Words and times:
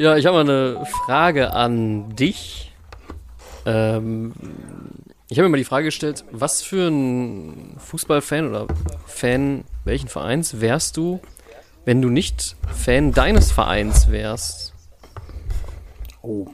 Ja, 0.00 0.16
ich 0.16 0.24
habe 0.24 0.42
mal 0.42 0.50
eine 0.50 0.86
Frage 0.86 1.52
an 1.52 2.16
dich. 2.16 2.72
Ähm, 3.66 4.32
ich 5.28 5.36
habe 5.36 5.46
mir 5.46 5.50
mal 5.50 5.56
die 5.58 5.64
Frage 5.64 5.84
gestellt, 5.84 6.24
was 6.30 6.62
für 6.62 6.88
ein 6.88 7.74
Fußballfan 7.76 8.48
oder 8.48 8.66
Fan 9.04 9.64
welchen 9.84 10.08
Vereins 10.08 10.62
wärst 10.62 10.96
du, 10.96 11.20
wenn 11.84 12.00
du 12.00 12.08
nicht 12.08 12.56
Fan 12.74 13.12
deines 13.12 13.52
Vereins 13.52 14.10
wärst? 14.10 14.72
Oh. 16.22 16.46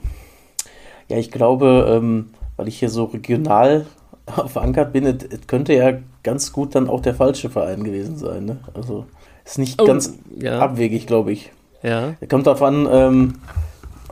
Ja, 1.06 1.16
ich 1.18 1.30
glaube, 1.30 1.86
ähm, 1.88 2.30
weil 2.56 2.66
ich 2.66 2.80
hier 2.80 2.90
so 2.90 3.04
regional 3.04 3.86
verankert 4.48 4.92
bin, 4.92 5.06
es, 5.06 5.46
könnte 5.46 5.72
ja 5.72 5.92
ganz 6.24 6.52
gut 6.52 6.74
dann 6.74 6.88
auch 6.88 7.00
der 7.00 7.14
falsche 7.14 7.48
Verein 7.48 7.84
gewesen 7.84 8.16
sein. 8.16 8.44
Ne? 8.44 8.58
Also 8.74 9.06
ist 9.44 9.60
nicht 9.60 9.80
Oh, 9.80 9.84
ganz 9.84 10.18
ja. 10.36 10.58
abwegig, 10.58 11.06
glaube 11.06 11.30
ich. 11.30 11.52
Ja. 11.87 12.14
Kommt 12.29 12.46
darauf 12.46 12.62
an, 12.62 12.89
ähm, 12.91 13.35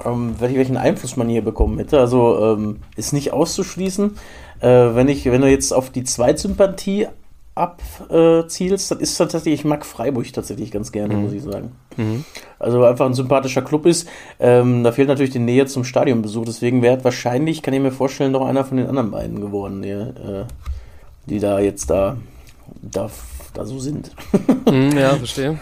ähm, 0.04 0.34
welch- 0.38 0.56
welchen 0.56 0.76
Einfluss 0.76 1.16
man 1.16 1.28
hier 1.28 1.42
bekommen 1.42 1.78
hätte. 1.78 1.98
Also 1.98 2.54
ähm, 2.56 2.80
ist 2.96 3.12
nicht 3.12 3.32
auszuschließen. 3.32 4.16
Äh, 4.60 4.68
wenn, 4.68 5.08
ich, 5.08 5.24
wenn 5.26 5.40
du 5.40 5.50
jetzt 5.50 5.72
auf 5.72 5.90
die 5.90 6.04
Zweitsympathie 6.04 7.08
abzielst, 7.56 8.90
dann 8.90 8.98
ist 9.00 9.16
tatsächlich, 9.16 9.54
ich 9.54 9.64
mag 9.64 9.84
Freiburg 9.86 10.32
tatsächlich 10.32 10.70
ganz 10.72 10.90
gerne, 10.92 11.14
muss 11.14 11.32
ich 11.32 11.42
sagen. 11.42 11.72
Mhm. 11.96 12.24
Also 12.58 12.82
einfach 12.84 13.06
ein 13.06 13.14
sympathischer 13.14 13.62
Club 13.62 13.86
ist. 13.86 14.08
Ähm, 14.40 14.82
da 14.82 14.90
fehlt 14.92 15.08
natürlich 15.08 15.32
die 15.32 15.38
Nähe 15.38 15.66
zum 15.66 15.84
Stadionbesuch. 15.84 16.44
Deswegen 16.44 16.82
wäre 16.82 17.02
wahrscheinlich, 17.04 17.62
kann 17.62 17.74
ich 17.74 17.80
mir 17.80 17.92
vorstellen, 17.92 18.32
noch 18.32 18.44
einer 18.46 18.64
von 18.64 18.76
den 18.78 18.88
anderen 18.88 19.10
beiden 19.10 19.40
geworden, 19.40 19.82
die, 19.82 19.90
äh, 19.90 20.44
die 21.26 21.38
da 21.38 21.60
jetzt 21.60 21.90
da, 21.90 22.16
da, 22.82 23.08
da 23.54 23.64
so 23.64 23.78
sind. 23.78 24.10
Hm, 24.68 24.98
ja, 24.98 25.10
verstehe. 25.16 25.58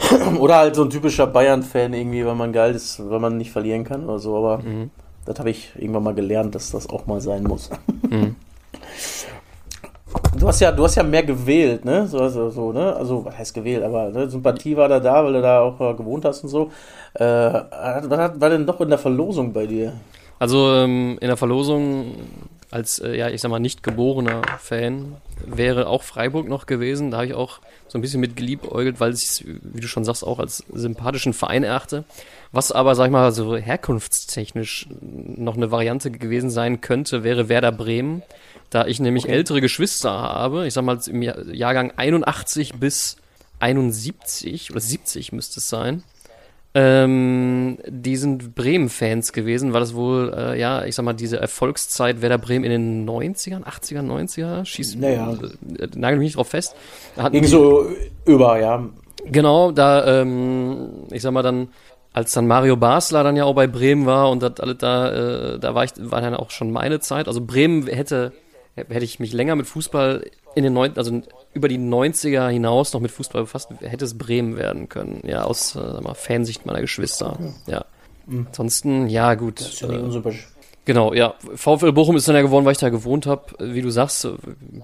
Oder 0.38 0.56
halt 0.56 0.74
so 0.74 0.82
ein 0.84 0.90
typischer 0.90 1.26
Bayern-Fan 1.26 1.92
irgendwie, 1.92 2.24
weil 2.24 2.34
man 2.34 2.52
geil 2.52 2.74
ist, 2.74 3.00
weil 3.10 3.20
man 3.20 3.36
nicht 3.36 3.50
verlieren 3.52 3.84
kann 3.84 4.04
oder 4.04 4.18
so. 4.18 4.36
Aber 4.36 4.58
Mhm. 4.58 4.90
das 5.26 5.38
habe 5.38 5.50
ich 5.50 5.70
irgendwann 5.76 6.02
mal 6.04 6.14
gelernt, 6.14 6.54
dass 6.54 6.70
das 6.70 6.88
auch 6.88 7.06
mal 7.06 7.20
sein 7.20 7.42
muss. 7.44 7.70
Mhm. 8.08 8.36
Du 10.36 10.48
hast 10.48 10.60
ja, 10.60 10.72
du 10.72 10.82
hast 10.84 10.94
ja 10.96 11.02
mehr 11.02 11.22
gewählt, 11.22 11.84
ne? 11.84 12.06
So, 12.06 12.28
so, 12.28 12.50
so 12.50 12.72
ne? 12.72 12.94
Also, 12.96 13.24
was 13.24 13.36
heißt 13.36 13.54
gewählt? 13.54 13.84
Aber 13.84 14.10
ne? 14.10 14.28
Sympathie 14.28 14.76
war 14.76 14.88
da 14.88 14.98
da, 14.98 15.24
weil 15.24 15.34
du 15.34 15.42
da 15.42 15.60
auch 15.60 15.80
äh, 15.80 15.94
gewohnt 15.94 16.24
hast 16.24 16.42
und 16.42 16.48
so. 16.48 16.70
Äh, 17.14 17.24
was 17.24 18.18
hat, 18.18 18.40
war 18.40 18.50
denn 18.50 18.66
doch 18.66 18.80
in 18.80 18.88
der 18.88 18.98
Verlosung 18.98 19.52
bei 19.52 19.66
dir? 19.66 19.92
Also 20.38 20.72
ähm, 20.72 21.18
in 21.20 21.28
der 21.28 21.36
Verlosung 21.36 22.14
als, 22.70 22.98
äh, 22.98 23.16
ja, 23.16 23.28
ich 23.30 23.40
sag 23.40 23.50
mal, 23.50 23.58
nicht 23.58 23.82
geborener 23.82 24.42
Fan 24.60 25.16
wäre 25.44 25.88
auch 25.88 26.02
Freiburg 26.02 26.48
noch 26.48 26.66
gewesen. 26.66 27.10
Da 27.10 27.18
habe 27.18 27.26
ich 27.26 27.34
auch 27.34 27.60
so 27.88 27.98
ein 27.98 28.00
bisschen 28.02 28.20
mit 28.20 28.36
geliebäugelt, 28.36 29.00
weil 29.00 29.12
ich 29.12 29.22
es, 29.24 29.44
wie 29.44 29.80
du 29.80 29.88
schon 29.88 30.04
sagst, 30.04 30.24
auch 30.24 30.38
als 30.38 30.64
sympathischen 30.72 31.32
Verein 31.32 31.64
erachte. 31.64 32.04
Was 32.52 32.70
aber, 32.72 32.94
sag 32.94 33.06
ich 33.06 33.10
mal, 33.12 33.32
so 33.32 33.56
herkunftstechnisch 33.56 34.86
noch 35.00 35.56
eine 35.56 35.70
Variante 35.70 36.10
gewesen 36.10 36.50
sein 36.50 36.80
könnte, 36.80 37.24
wäre 37.24 37.48
Werder 37.48 37.72
Bremen. 37.72 38.22
Da 38.70 38.86
ich 38.86 39.00
nämlich 39.00 39.24
Okay. 39.24 39.32
ältere 39.34 39.60
Geschwister 39.60 40.10
habe, 40.12 40.66
ich 40.66 40.74
sag 40.74 40.84
mal 40.84 40.98
im 41.08 41.22
Jahr- 41.22 41.44
Jahrgang 41.52 41.92
81 41.96 42.74
bis 42.74 43.16
71 43.58 44.70
oder 44.70 44.80
70 44.80 45.32
müsste 45.32 45.60
es 45.60 45.68
sein. 45.68 46.02
Ähm, 46.72 47.78
die 47.88 48.16
sind 48.16 48.54
Bremen-Fans 48.54 49.32
gewesen, 49.32 49.72
weil 49.72 49.80
das 49.80 49.94
wohl, 49.94 50.32
äh, 50.36 50.58
ja, 50.60 50.84
ich 50.84 50.94
sag 50.94 51.04
mal, 51.04 51.14
diese 51.14 51.38
Erfolgszeit 51.40 52.22
Werder 52.22 52.38
Bremen 52.38 52.64
in 52.64 52.70
den 52.70 53.04
90ern, 53.08 53.64
80er, 53.64 54.02
90er, 54.02 54.64
schießt, 54.64 54.98
Naja. 55.00 55.32
äh, 55.78 55.88
nagel 55.96 56.18
mich 56.20 56.26
nicht 56.26 56.36
drauf 56.36 56.48
fest. 56.48 56.76
Die- 57.32 57.44
so 57.44 57.86
über, 58.24 58.60
ja. 58.60 58.84
Genau, 59.26 59.72
da, 59.72 60.20
ähm, 60.22 60.90
ich 61.10 61.22
sag 61.22 61.32
mal 61.32 61.42
dann, 61.42 61.68
als 62.12 62.32
dann 62.32 62.46
Mario 62.46 62.76
Basler 62.76 63.24
dann 63.24 63.36
ja 63.36 63.44
auch 63.44 63.54
bei 63.54 63.66
Bremen 63.66 64.06
war 64.06 64.30
und 64.30 64.42
das 64.42 64.58
alles 64.60 64.78
da, 64.78 65.54
äh, 65.54 65.58
da 65.58 65.74
war 65.74 65.84
ich, 65.84 65.90
war 65.98 66.20
dann 66.20 66.34
auch 66.34 66.50
schon 66.50 66.70
meine 66.70 67.00
Zeit. 67.00 67.26
Also 67.28 67.40
Bremen 67.40 67.86
hätte, 67.88 68.32
hätte 68.88 69.04
ich 69.04 69.20
mich 69.20 69.32
länger 69.32 69.56
mit 69.56 69.66
Fußball 69.66 70.24
in 70.54 70.64
den 70.64 70.72
neun, 70.72 70.96
also 70.96 71.22
über 71.52 71.68
die 71.68 71.78
90er 71.78 72.48
hinaus 72.48 72.92
noch 72.92 73.00
mit 73.00 73.10
Fußball 73.10 73.42
befasst, 73.42 73.70
hätte 73.80 74.04
es 74.04 74.16
Bremen 74.16 74.56
werden 74.56 74.88
können. 74.88 75.22
Ja, 75.24 75.44
aus, 75.44 75.76
äh, 75.76 76.00
mal, 76.00 76.14
Fansicht 76.14 76.66
meiner 76.66 76.80
Geschwister. 76.80 77.38
Ja. 77.66 77.84
Ansonsten, 78.28 79.08
ja, 79.08 79.34
gut. 79.34 79.60
Ist 79.60 79.80
ja 79.80 79.88
nicht 79.88 80.00
äh, 80.00 80.02
unsympathisch. 80.02 80.48
Genau, 80.84 81.12
ja. 81.12 81.34
VfL 81.54 81.92
Bochum 81.92 82.16
ist 82.16 82.26
dann 82.26 82.36
ja 82.36 82.42
geworden, 82.42 82.64
weil 82.64 82.72
ich 82.72 82.78
da 82.78 82.88
gewohnt 82.88 83.26
habe. 83.26 83.44
Wie 83.58 83.82
du 83.82 83.90
sagst, 83.90 84.24
äh, 84.24 84.32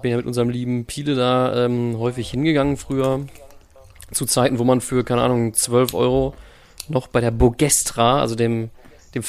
bin 0.01 0.11
ja 0.11 0.17
mit 0.17 0.25
unserem 0.25 0.49
lieben 0.49 0.85
Piele 0.85 1.15
da 1.15 1.65
ähm, 1.65 1.97
häufig 1.97 2.29
hingegangen 2.29 2.77
früher. 2.77 3.21
Zu 4.11 4.25
Zeiten, 4.25 4.57
wo 4.57 4.63
man 4.63 4.79
für, 4.79 5.03
keine 5.03 5.21
Ahnung, 5.21 5.53
12 5.53 5.93
Euro 5.93 6.33
noch 6.87 7.07
bei 7.07 7.19
der 7.19 7.31
Bogestra, 7.31 8.21
also 8.21 8.35
dem, 8.35 8.69
dem 9.15 9.23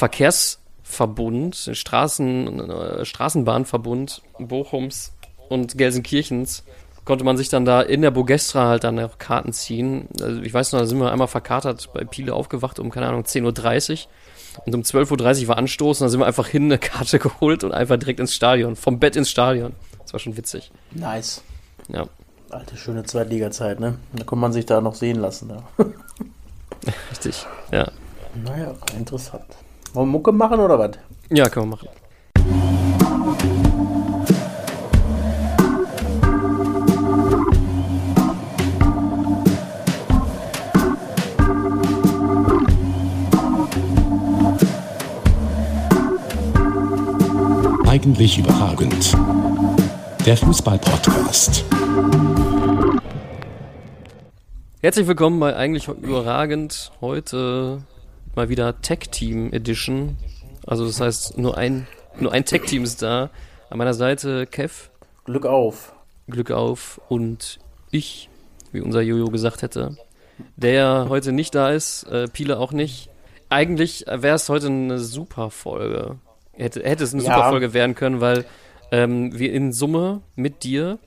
Den 0.97 1.53
Straßen, 1.53 2.69
äh, 2.69 3.05
Straßenbahnverbund 3.05 4.21
Bochums 4.39 5.13
und 5.49 5.77
Gelsenkirchens, 5.77 6.63
konnte 7.05 7.23
man 7.23 7.37
sich 7.37 7.49
dann 7.49 7.65
da 7.65 7.81
in 7.81 8.01
der 8.01 8.11
Bogestra 8.11 8.67
halt 8.67 8.83
dann 8.83 8.99
auch 8.99 9.17
Karten 9.17 9.51
ziehen. 9.51 10.07
Also 10.21 10.41
ich 10.41 10.53
weiß 10.53 10.73
noch, 10.73 10.79
da 10.81 10.85
sind 10.85 10.99
wir 10.99 11.11
einmal 11.11 11.27
verkatert 11.27 11.89
bei 11.93 12.03
Piele 12.03 12.33
aufgewacht 12.33 12.79
um, 12.79 12.91
keine 12.91 13.07
Ahnung, 13.07 13.23
10.30 13.23 13.91
Uhr. 13.91 14.09
Und 14.65 14.75
um 14.75 14.81
12.30 14.81 15.41
Uhr 15.41 15.47
war 15.47 15.57
Anstoß 15.57 16.01
und 16.01 16.05
dann 16.05 16.11
sind 16.11 16.19
wir 16.19 16.27
einfach 16.27 16.47
hin 16.47 16.65
eine 16.65 16.77
Karte 16.77 17.17
geholt 17.19 17.63
und 17.63 17.71
einfach 17.71 17.97
direkt 17.97 18.19
ins 18.19 18.35
Stadion. 18.35 18.75
Vom 18.75 18.99
Bett 18.99 19.15
ins 19.15 19.29
Stadion. 19.29 19.73
Das 20.03 20.13
war 20.13 20.19
schon 20.19 20.37
witzig. 20.37 20.71
Nice. 20.91 21.43
Ja. 21.87 22.05
Alte, 22.49 22.77
schöne 22.77 23.03
Zweitliga-Zeit, 23.03 23.79
ne? 23.79 23.95
Da 24.13 24.23
konnte 24.23 24.41
man 24.41 24.53
sich 24.53 24.65
da 24.65 24.81
noch 24.81 24.95
sehen 24.95 25.19
lassen. 25.19 25.49
Ja. 25.49 25.85
Richtig. 27.11 27.45
Ja. 27.71 27.91
Naja, 28.35 28.75
interessant. 28.95 29.45
Wollen 29.93 30.07
wir 30.07 30.11
Mucke 30.11 30.31
machen 30.31 30.59
oder 30.59 30.77
was? 30.77 30.91
Ja, 31.31 31.49
können 31.49 31.71
wir 31.71 31.77
machen. 31.77 31.89
Eigentlich 47.87 48.37
überragend. 48.37 49.17
Der 50.23 50.37
Fußball-Podcast. 50.37 51.65
Herzlich 54.81 55.07
willkommen 55.07 55.39
bei 55.39 55.55
Eigentlich 55.55 55.87
überragend. 55.87 56.91
Heute 57.01 57.81
mal 58.35 58.49
wieder 58.49 58.81
Tech 58.81 58.99
Team 59.11 59.51
Edition. 59.53 60.17
Also 60.65 60.85
das 60.85 60.99
heißt, 61.01 61.37
nur 61.37 61.57
ein, 61.57 61.87
nur 62.19 62.31
ein 62.31 62.45
Tech 62.45 62.63
Team 62.63 62.83
ist 62.83 63.01
da. 63.01 63.29
An 63.69 63.77
meiner 63.77 63.93
Seite 63.93 64.47
Kev, 64.47 64.89
Glück 65.25 65.45
auf. 65.45 65.93
Glück 66.27 66.51
auf 66.51 66.99
und 67.07 67.59
ich, 67.91 68.29
wie 68.71 68.81
unser 68.81 69.01
Jojo 69.01 69.27
gesagt 69.29 69.61
hätte, 69.61 69.97
der 70.55 71.07
heute 71.09 71.31
nicht 71.31 71.53
da 71.55 71.69
ist, 71.71 72.03
äh, 72.03 72.27
Pile 72.27 72.59
auch 72.59 72.71
nicht. 72.71 73.09
Eigentlich 73.49 74.05
wäre 74.07 74.35
es 74.35 74.47
heute 74.49 74.67
eine 74.67 74.99
super 74.99 75.49
Folge. 75.49 76.17
Hätte, 76.53 76.83
hätte 76.83 77.03
es 77.03 77.13
eine 77.13 77.23
Ja. 77.23 77.35
super 77.35 77.49
Folge 77.49 77.73
werden 77.73 77.95
können, 77.95 78.21
weil 78.21 78.45
ähm, 78.91 79.37
wir 79.37 79.53
in 79.53 79.71
Summe 79.71 80.21
mit 80.35 80.63
dir 80.63 80.97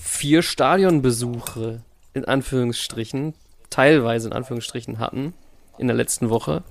vier 0.00 0.42
Stadionbesuche 0.42 1.82
in 2.14 2.24
Anführungsstrichen, 2.24 3.34
teilweise 3.70 4.28
in 4.28 4.32
Anführungsstrichen 4.34 4.98
hatten 4.98 5.34
in 5.80 5.86
der 5.88 5.96
letzten 5.96 6.30
Woche. 6.30 6.62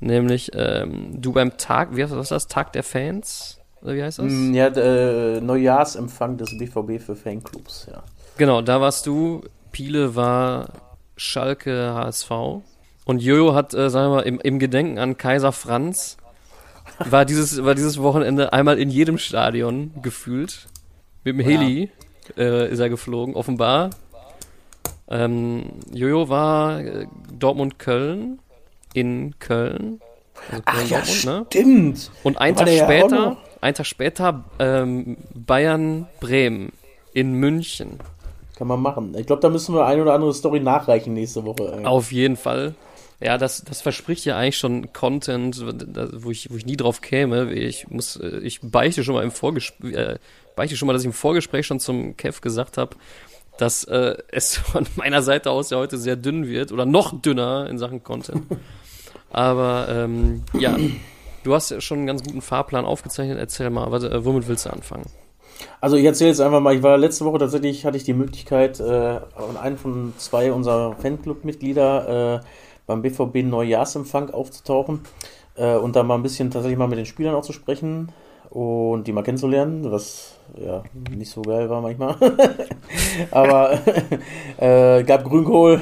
Nämlich 0.00 0.50
ähm, 0.54 1.20
du 1.20 1.32
beim 1.32 1.56
Tag, 1.56 1.96
wie 1.96 2.02
heißt 2.02 2.12
das, 2.12 2.18
was 2.18 2.28
das? 2.28 2.48
Tag 2.48 2.72
der 2.72 2.82
Fans? 2.82 3.58
Oder 3.82 3.94
wie 3.94 4.02
heißt 4.02 4.18
das? 4.18 4.26
Mm, 4.26 4.52
Ja, 4.54 4.66
äh, 4.68 5.40
Neujahrsempfang 5.40 6.36
des 6.36 6.56
BVB 6.58 7.00
für 7.00 7.16
Fanclubs, 7.16 7.86
ja. 7.90 8.02
Genau, 8.36 8.60
da 8.60 8.80
warst 8.80 9.06
du. 9.06 9.42
Piele 9.72 10.14
war 10.14 10.68
Schalke 11.16 11.94
HSV. 11.94 12.30
Und 13.04 13.22
Jojo 13.22 13.54
hat, 13.54 13.72
äh, 13.74 13.88
sagen 13.88 14.10
wir 14.10 14.16
mal, 14.16 14.22
im, 14.22 14.40
im 14.40 14.58
Gedenken 14.58 14.98
an 14.98 15.16
Kaiser 15.16 15.52
Franz 15.52 16.16
war 16.98 17.24
dieses, 17.24 17.62
war 17.64 17.74
dieses 17.74 18.00
Wochenende 18.00 18.52
einmal 18.52 18.78
in 18.78 18.90
jedem 18.90 19.16
Stadion 19.18 19.92
gefühlt. 20.02 20.66
Mit 21.24 21.38
dem 21.38 21.40
Heli 21.40 21.90
äh, 22.36 22.70
ist 22.70 22.80
er 22.80 22.88
geflogen, 22.88 23.34
offenbar. 23.34 23.90
Ähm, 25.08 25.64
Jojo 25.92 26.28
war 26.28 26.80
äh, 26.80 27.06
Dortmund-Köln 27.32 28.40
in 28.94 29.38
Köln. 29.38 30.00
Also 30.50 30.62
Ach 30.66 30.88
ja, 30.88 31.00
Köln-Dortmund, 31.00 31.24
ne? 31.24 31.46
stimmt. 31.48 32.10
Und 32.22 32.38
einen 32.38 32.56
Tag 32.56 32.68
ja 32.68 32.84
später, 32.84 33.36
einen 33.60 33.74
Tag 33.74 33.86
später 33.86 34.44
ähm, 34.58 35.16
Bayern-Bremen 35.34 36.72
in 37.12 37.32
München. 37.34 37.98
Kann 38.56 38.68
man 38.68 38.80
machen. 38.80 39.14
Ich 39.16 39.26
glaube, 39.26 39.42
da 39.42 39.48
müssen 39.48 39.74
wir 39.74 39.86
eine 39.86 40.02
oder 40.02 40.14
andere 40.14 40.32
Story 40.34 40.60
nachreichen 40.60 41.12
nächste 41.14 41.44
Woche. 41.44 41.76
ey. 41.78 41.84
Auf 41.84 42.10
jeden 42.10 42.36
Fall. 42.36 42.74
Ja, 43.20 43.38
das, 43.38 43.62
das 43.64 43.80
verspricht 43.80 44.24
ja 44.26 44.36
eigentlich 44.36 44.58
schon 44.58 44.92
Content, 44.92 45.64
wo 46.12 46.30
ich, 46.30 46.50
wo 46.50 46.56
ich 46.56 46.66
nie 46.66 46.76
drauf 46.76 47.00
käme. 47.00 47.52
Ich 47.52 47.88
muss, 47.88 48.16
äh, 48.16 48.38
ich 48.38 48.60
beichte 48.62 49.04
schon 49.04 49.14
mal 49.14 49.24
im 49.24 49.30
Vorgespräch, 49.30 49.94
äh, 49.94 50.18
beichte 50.54 50.76
schon 50.76 50.86
mal, 50.86 50.92
dass 50.92 51.02
ich 51.02 51.06
im 51.06 51.12
Vorgespräch 51.12 51.66
schon 51.66 51.80
zum 51.80 52.16
Kev 52.16 52.40
gesagt 52.40 52.76
habe, 52.76 52.96
dass 53.58 53.84
äh, 53.84 54.16
es 54.28 54.56
von 54.56 54.86
meiner 54.96 55.22
Seite 55.22 55.50
aus 55.50 55.70
ja 55.70 55.78
heute 55.78 55.98
sehr 55.98 56.16
dünn 56.16 56.46
wird 56.46 56.72
oder 56.72 56.86
noch 56.86 57.20
dünner 57.20 57.68
in 57.68 57.78
Sachen 57.78 58.02
Content. 58.02 58.46
Aber 59.30 59.88
ähm, 59.90 60.42
ja, 60.52 60.76
du 61.44 61.54
hast 61.54 61.70
ja 61.70 61.80
schon 61.80 61.98
einen 61.98 62.06
ganz 62.06 62.22
guten 62.22 62.42
Fahrplan 62.42 62.84
aufgezeichnet. 62.84 63.38
Erzähl 63.38 63.70
mal, 63.70 63.90
was, 63.90 64.04
äh, 64.04 64.24
womit 64.24 64.48
willst 64.48 64.66
du 64.66 64.70
anfangen? 64.70 65.06
Also 65.80 65.96
ich 65.96 66.04
erzähle 66.04 66.30
jetzt 66.30 66.40
einfach 66.40 66.60
mal, 66.60 66.74
ich 66.74 66.82
war 66.82 66.98
letzte 66.98 67.24
Woche 67.24 67.38
tatsächlich, 67.38 67.84
hatte 67.84 67.96
ich 67.96 68.04
die 68.04 68.12
Möglichkeit, 68.12 68.80
äh, 68.80 69.20
einen 69.60 69.78
von 69.78 70.12
zwei 70.18 70.52
unserer 70.52 70.94
Fanclub-Mitglieder 70.96 72.40
äh, 72.42 72.46
beim 72.86 73.02
BVB 73.02 73.42
Neujahrsempfang 73.42 74.30
aufzutauchen 74.30 75.00
äh, 75.56 75.76
und 75.76 75.96
da 75.96 76.02
mal 76.02 76.16
ein 76.16 76.22
bisschen 76.22 76.50
tatsächlich 76.50 76.78
mal 76.78 76.88
mit 76.88 76.98
den 76.98 77.06
Spielern 77.06 77.34
auch 77.34 77.42
zu 77.42 77.52
sprechen 77.52 78.12
und 78.50 79.04
die 79.04 79.12
mal 79.12 79.22
kennenzulernen, 79.22 79.90
was 79.90 80.38
ja 80.58 80.82
nicht 81.14 81.30
so 81.30 81.42
geil 81.42 81.68
war 81.68 81.80
manchmal. 81.80 82.16
Aber 83.30 83.78
äh, 84.58 85.02
gab 85.04 85.24
Grünkohl 85.24 85.80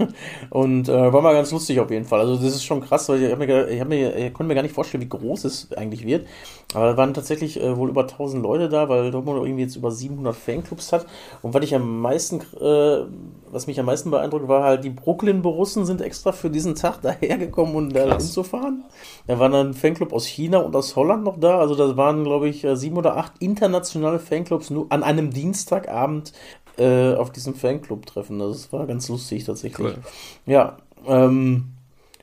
und 0.50 0.88
äh, 0.88 1.12
war 1.12 1.22
mal 1.22 1.34
ganz 1.34 1.50
lustig 1.50 1.80
auf 1.80 1.90
jeden 1.90 2.04
Fall. 2.04 2.20
Also 2.20 2.36
das 2.36 2.54
ist 2.54 2.64
schon 2.64 2.80
krass, 2.80 3.08
weil 3.08 3.22
ich, 3.22 3.32
hab 3.32 3.38
mir, 3.38 3.68
ich, 3.68 3.80
hab 3.80 3.88
mir, 3.88 4.16
ich 4.16 4.32
konnte 4.32 4.48
mir 4.48 4.54
gar 4.54 4.62
nicht 4.62 4.74
vorstellen, 4.74 5.02
wie 5.02 5.08
groß 5.08 5.44
es 5.44 5.72
eigentlich 5.72 6.06
wird. 6.06 6.26
Aber 6.74 6.86
da 6.86 6.96
waren 6.96 7.14
tatsächlich 7.14 7.60
äh, 7.60 7.76
wohl 7.76 7.88
über 7.88 8.02
1000 8.02 8.42
Leute 8.42 8.68
da, 8.68 8.88
weil 8.88 9.10
Dortmund 9.10 9.38
irgendwie 9.42 9.62
jetzt 9.62 9.76
über 9.76 9.90
700 9.90 10.34
Fanclubs 10.34 10.92
hat. 10.92 11.06
Und 11.42 11.54
was 11.54 11.64
ich 11.64 11.74
am 11.74 12.00
meisten, 12.00 12.40
äh, 12.60 13.06
was 13.50 13.66
mich 13.66 13.78
am 13.78 13.86
meisten 13.86 14.10
beeindruckt, 14.10 14.48
war 14.48 14.64
halt, 14.64 14.84
die 14.84 14.90
Brooklyn-Borussen 14.90 15.86
sind 15.86 16.00
extra 16.00 16.32
für 16.32 16.50
diesen 16.50 16.74
Tag 16.74 17.00
dahergekommen, 17.02 17.74
um 17.74 17.92
da 17.92 18.10
hinzufahren. 18.10 18.84
Da 19.26 19.38
waren 19.38 19.52
dann 19.52 19.68
ein 19.68 19.74
Fanclub 19.74 20.12
aus 20.12 20.26
China 20.26 20.58
und 20.58 20.74
aus 20.74 20.96
Holland 20.96 21.24
noch 21.24 21.38
da. 21.38 21.58
Also 21.58 21.74
das 21.74 21.96
waren, 21.96 22.24
glaube 22.24 22.48
ich, 22.48 22.64
äh, 22.64 22.76
sieben 22.76 22.96
oder 22.96 23.16
acht 23.16 23.32
internationale 23.40 24.05
Fanclubs 24.18 24.70
nur 24.70 24.86
an 24.90 25.02
einem 25.02 25.30
Dienstagabend 25.30 26.32
äh, 26.78 27.14
auf 27.14 27.30
diesem 27.30 27.54
Fanclub-Treffen. 27.54 28.38
Das 28.38 28.72
war 28.72 28.86
ganz 28.86 29.08
lustig 29.08 29.44
tatsächlich. 29.44 29.78
Cool. 29.78 29.98
Ja, 30.46 30.76
ähm, 31.06 31.76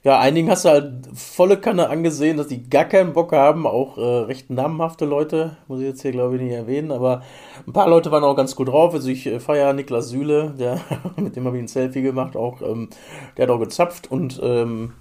ja, 0.03 0.19
einigen 0.19 0.49
hast 0.49 0.65
du 0.65 0.69
halt 0.69 1.07
volle 1.15 1.57
Kanne 1.57 1.89
angesehen, 1.89 2.35
dass 2.35 2.47
die 2.47 2.69
gar 2.69 2.83
keinen 2.83 3.13
Bock 3.13 3.31
haben, 3.31 3.65
auch 3.65 3.97
äh, 3.97 4.01
recht 4.01 4.49
namhafte 4.49 5.05
Leute, 5.05 5.55
muss 5.69 5.79
ich 5.79 5.85
jetzt 5.85 6.01
hier 6.01 6.11
glaube 6.11 6.35
ich 6.35 6.41
nicht 6.41 6.51
erwähnen, 6.51 6.91
aber 6.91 7.21
ein 7.65 7.71
paar 7.71 7.87
Leute 7.87 8.11
waren 8.11 8.25
auch 8.25 8.35
ganz 8.35 8.53
gut 8.53 8.67
drauf. 8.67 8.93
Also 8.93 9.07
ich 9.07 9.25
äh, 9.25 9.39
feiere 9.39 9.71
Niklas 9.71 10.09
Süle, 10.09 10.55
der, 10.59 10.81
mit 11.15 11.37
dem 11.37 11.45
habe 11.45 11.55
ich 11.55 11.63
ein 11.63 11.69
Selfie 11.69 12.01
gemacht, 12.01 12.35
auch, 12.35 12.61
ähm, 12.61 12.89
der 13.37 13.43
hat 13.43 13.49
auch 13.49 13.59
gezapft 13.59 14.11
und 14.11 14.41
ähm, 14.43 14.91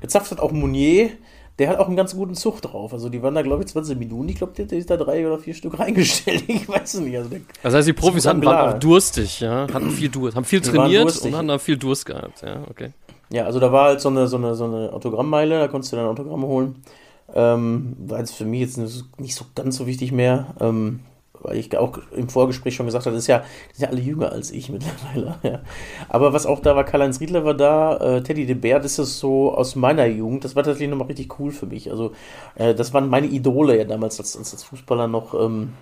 gezapft 0.00 0.30
hat 0.30 0.38
auch 0.38 0.52
Mounier, 0.52 1.10
der 1.58 1.68
hat 1.68 1.78
auch 1.78 1.88
einen 1.88 1.96
ganz 1.96 2.14
guten 2.14 2.34
Zug 2.34 2.62
drauf. 2.62 2.92
Also 2.92 3.08
die 3.08 3.22
waren 3.22 3.34
da, 3.34 3.42
glaube 3.42 3.62
ich, 3.62 3.68
20 3.68 3.98
Minuten. 3.98 4.28
Ich 4.28 4.36
glaube, 4.36 4.52
der, 4.56 4.66
der 4.66 4.78
ist 4.78 4.90
da 4.90 4.96
drei 4.96 5.26
oder 5.26 5.38
vier 5.38 5.54
Stück 5.54 5.78
reingestellt. 5.78 6.44
Ich 6.46 6.68
weiß 6.68 6.94
es 6.94 7.00
nicht. 7.00 7.16
Also 7.16 7.30
das 7.62 7.74
heißt, 7.74 7.88
die 7.88 7.92
Profis 7.92 8.26
hatten, 8.26 8.44
waren 8.44 8.74
auch 8.74 8.78
durstig, 8.78 9.40
ja. 9.40 9.66
Hatten 9.72 9.90
viel 9.90 10.08
Durst, 10.08 10.36
haben 10.36 10.44
viel 10.44 10.60
trainiert 10.60 11.20
und 11.20 11.36
hatten 11.36 11.48
da 11.48 11.58
viel 11.58 11.76
Durst 11.76 12.06
gehabt, 12.06 12.42
ja, 12.42 12.62
okay. 12.70 12.92
Ja, 13.30 13.44
also 13.44 13.60
da 13.60 13.72
war 13.72 13.88
halt 13.88 14.00
so 14.00 14.08
eine, 14.08 14.26
so 14.26 14.36
eine, 14.36 14.54
so 14.54 14.64
eine 14.64 14.92
Autogrammmeile, 14.92 15.58
da 15.58 15.68
konntest 15.68 15.92
du 15.92 15.96
dann 15.96 16.06
Autogramme 16.06 16.46
holen. 16.46 16.76
Ähm, 17.34 17.94
war 17.98 18.20
jetzt 18.20 18.34
für 18.34 18.46
mich 18.46 18.60
jetzt 18.60 18.78
nicht 18.78 19.34
so 19.34 19.44
ganz 19.54 19.76
so 19.76 19.86
wichtig 19.86 20.12
mehr, 20.12 20.54
ähm, 20.60 21.00
weil 21.42 21.56
ich 21.56 21.76
auch 21.76 21.98
im 22.14 22.28
Vorgespräch 22.28 22.74
schon 22.74 22.86
gesagt 22.86 23.06
habe, 23.06 23.14
das 23.14 23.24
ist 23.24 23.28
ja, 23.28 23.44
sind 23.72 23.84
ja 23.84 23.88
alle 23.88 24.00
jünger 24.00 24.32
als 24.32 24.50
ich 24.50 24.68
mittlerweile. 24.70 25.36
Ja. 25.42 25.60
Aber 26.08 26.32
was 26.32 26.46
auch 26.46 26.60
da 26.60 26.76
war, 26.76 26.84
Karl-Heinz 26.84 27.20
Riedler 27.20 27.44
war 27.44 27.54
da, 27.54 27.96
äh, 27.96 28.22
Teddy 28.22 28.46
de 28.46 28.54
Bär, 28.54 28.80
das 28.80 28.98
ist 28.98 29.18
so 29.18 29.54
aus 29.54 29.76
meiner 29.76 30.06
Jugend, 30.06 30.44
das 30.44 30.56
war 30.56 30.62
tatsächlich 30.62 30.90
nochmal 30.90 31.08
richtig 31.08 31.38
cool 31.38 31.50
für 31.50 31.66
mich. 31.66 31.90
Also 31.90 32.12
äh, 32.56 32.74
das 32.74 32.92
waren 32.94 33.08
meine 33.08 33.26
Idole 33.26 33.76
ja 33.76 33.84
damals 33.84 34.18
als, 34.18 34.36
als 34.36 34.62
Fußballer 34.64 35.06
noch, 35.06 35.34
ähm, 35.34 35.72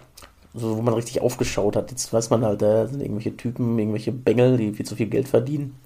so, 0.55 0.77
wo 0.79 0.83
man 0.83 0.95
richtig 0.95 1.21
aufgeschaut 1.21 1.77
hat. 1.77 1.91
Jetzt 1.91 2.13
weiß 2.13 2.31
man 2.31 2.45
halt, 2.45 2.63
da 2.63 2.87
sind 2.87 3.01
irgendwelche 3.01 3.37
Typen, 3.37 3.79
irgendwelche 3.79 4.13
Bengel, 4.13 4.57
die 4.57 4.73
viel 4.73 4.87
zu 4.87 4.97
viel 4.97 5.09
Geld 5.09 5.29
verdienen 5.29 5.79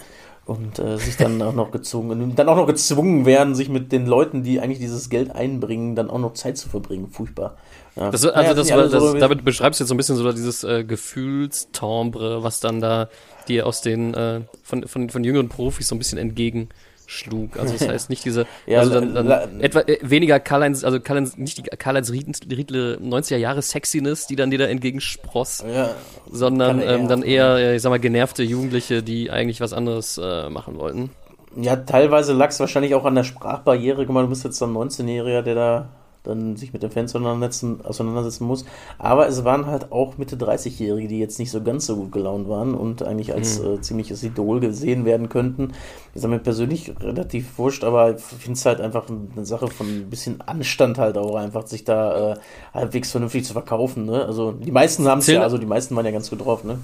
und 0.47 0.79
äh, 0.79 0.97
sich 0.97 1.17
dann 1.17 1.41
auch 1.43 1.55
noch 1.55 1.71
gezwungen, 1.71 2.35
dann 2.35 2.49
auch 2.49 2.57
noch 2.57 2.67
gezwungen 2.67 3.25
werden, 3.27 3.55
sich 3.55 3.69
mit 3.69 3.93
den 3.93 4.07
Leuten, 4.07 4.43
die 4.43 4.61
eigentlich 4.61 4.81
dieses 4.81 5.09
Geld 5.09 5.35
einbringen, 5.35 5.95
dann 5.95 6.11
auch 6.11 6.19
noch 6.19 6.35
Zeit 6.35 6.59
zu 6.59 6.69
verbringen. 6.69 7.09
Furchtbar. 7.09 7.57
Ja. 8.01 8.11
Das, 8.11 8.25
also 8.25 8.55
das, 8.55 8.69
das, 8.69 8.91
so 8.91 9.15
damit 9.19 9.45
beschreibst 9.45 9.79
du 9.79 9.85
jetzt 9.85 9.89
so 9.89 9.95
ein 9.95 9.99
bisschen 9.99 10.17
so 10.17 10.33
dieses 10.33 10.65
äh, 10.65 10.85
Gefühlstembre, 10.85 12.43
was 12.43 12.61
dann 12.61 12.81
da 12.81 13.11
dir 13.47 13.67
aus 13.67 13.83
den 13.83 14.15
äh, 14.15 14.41
von, 14.63 14.89
von, 14.89 15.11
von 15.11 15.23
jüngeren 15.23 15.51
Profis 15.51 15.89
so 15.89 15.95
ein 15.95 15.99
bisschen 15.99 16.17
entgegen 16.17 16.71
schlug. 17.05 17.59
Also 17.59 17.75
das 17.75 17.87
heißt 17.89 18.09
nicht 18.09 18.25
diese, 18.25 18.47
ja, 18.67 18.79
also 18.79 18.93
dann, 18.93 19.15
dann 19.15 19.61
etwa 19.61 19.81
äh, 19.81 19.99
weniger 20.01 20.41
Karl-Heinz, 20.41 20.83
also 20.83 20.99
Karl-Heinz, 20.99 21.37
nicht 21.37 21.59
die 21.59 21.63
Karl-Heinz 21.63 22.11
Riedle 22.11 22.97
90er 23.03 23.37
Jahre 23.37 23.61
Sexiness, 23.61 24.27
die 24.27 24.37
dann 24.37 24.51
dir 24.51 24.59
da 24.59 24.65
entgegenspross, 24.65 25.63
ja, 25.71 25.91
sondern 26.31 26.81
ähm, 26.81 27.07
dann 27.07 27.23
eher, 27.23 27.75
ich 27.75 27.83
sag 27.83 27.91
mal, 27.91 28.01
genervte 28.01 28.43
Jugendliche, 28.43 29.03
die 29.03 29.31
eigentlich 29.31 29.61
was 29.61 29.75
anderes 29.75 30.17
äh, 30.17 30.49
machen 30.49 30.79
wollten. 30.79 31.11
Ja, 31.57 31.77
teilweise 31.77 32.33
lag 32.33 32.49
es 32.49 32.61
wahrscheinlich 32.61 32.95
auch 32.95 33.05
an 33.05 33.17
der 33.17 33.25
Sprachbarriere. 33.25 34.07
Guck 34.07 34.15
mal, 34.15 34.23
du 34.23 34.29
bist 34.29 34.45
jetzt 34.45 34.57
so 34.57 34.65
ein 34.65 34.73
19-Jähriger, 34.73 35.43
der 35.43 35.55
da 35.55 35.89
dann 36.23 36.57
sich 36.57 36.73
mit 36.73 36.83
den 36.83 36.91
Fans 36.91 37.15
auseinandersetzen, 37.15 37.85
auseinandersetzen 37.85 38.45
muss. 38.45 38.65
Aber 38.99 39.29
es 39.29 39.45
waren 39.45 39.67
halt 39.67 39.91
auch 39.93 40.19
Mitte 40.19 40.37
30-Jährige, 40.37 41.09
die 41.09 41.19
jetzt 41.19 41.39
nicht 41.39 41.51
so 41.51 41.63
ganz 41.63 41.87
so 41.87 41.97
gut 41.97 42.13
gelaunt 42.13 42.49
waren 42.49 42.75
und 42.75 43.03
eigentlich 43.03 43.33
als 43.33 43.61
mhm. 43.61 43.75
äh, 43.75 43.81
ziemliches 43.81 44.23
Idol 44.23 44.61
gesehen 44.61 45.05
werden 45.05 45.29
könnten. 45.29 45.73
Ist 46.15 46.27
mir 46.27 46.39
persönlich 46.39 46.93
relativ 47.01 47.59
wurscht, 47.59 47.85
aber 47.85 48.17
ich 48.17 48.23
finde 48.23 48.59
es 48.59 48.67
halt 48.67 48.81
einfach 48.81 49.07
eine 49.09 49.47
Sache 49.47 49.69
von 49.69 49.87
ein 49.87 50.11
bisschen 50.11 50.41
Anstand 50.43 50.99
halt 50.99 51.17
auch 51.17 51.37
einfach, 51.37 51.67
sich 51.67 51.85
da 51.85 52.33
äh, 52.33 52.37
halbwegs 52.75 53.11
vernünftig 53.11 53.45
zu 53.45 53.53
verkaufen. 53.53 54.07
Ne? 54.07 54.25
Also 54.25 54.53
die 54.53 54.73
meisten 54.73 55.07
haben 55.07 55.21
es 55.21 55.27
ja, 55.27 55.43
also 55.43 55.59
die 55.59 55.67
meisten 55.67 55.97
waren 55.97 56.05
ja 56.05 56.13
ganz 56.13 56.31
gut 56.31 56.45
drauf. 56.45 56.65
Ne? 56.65 56.79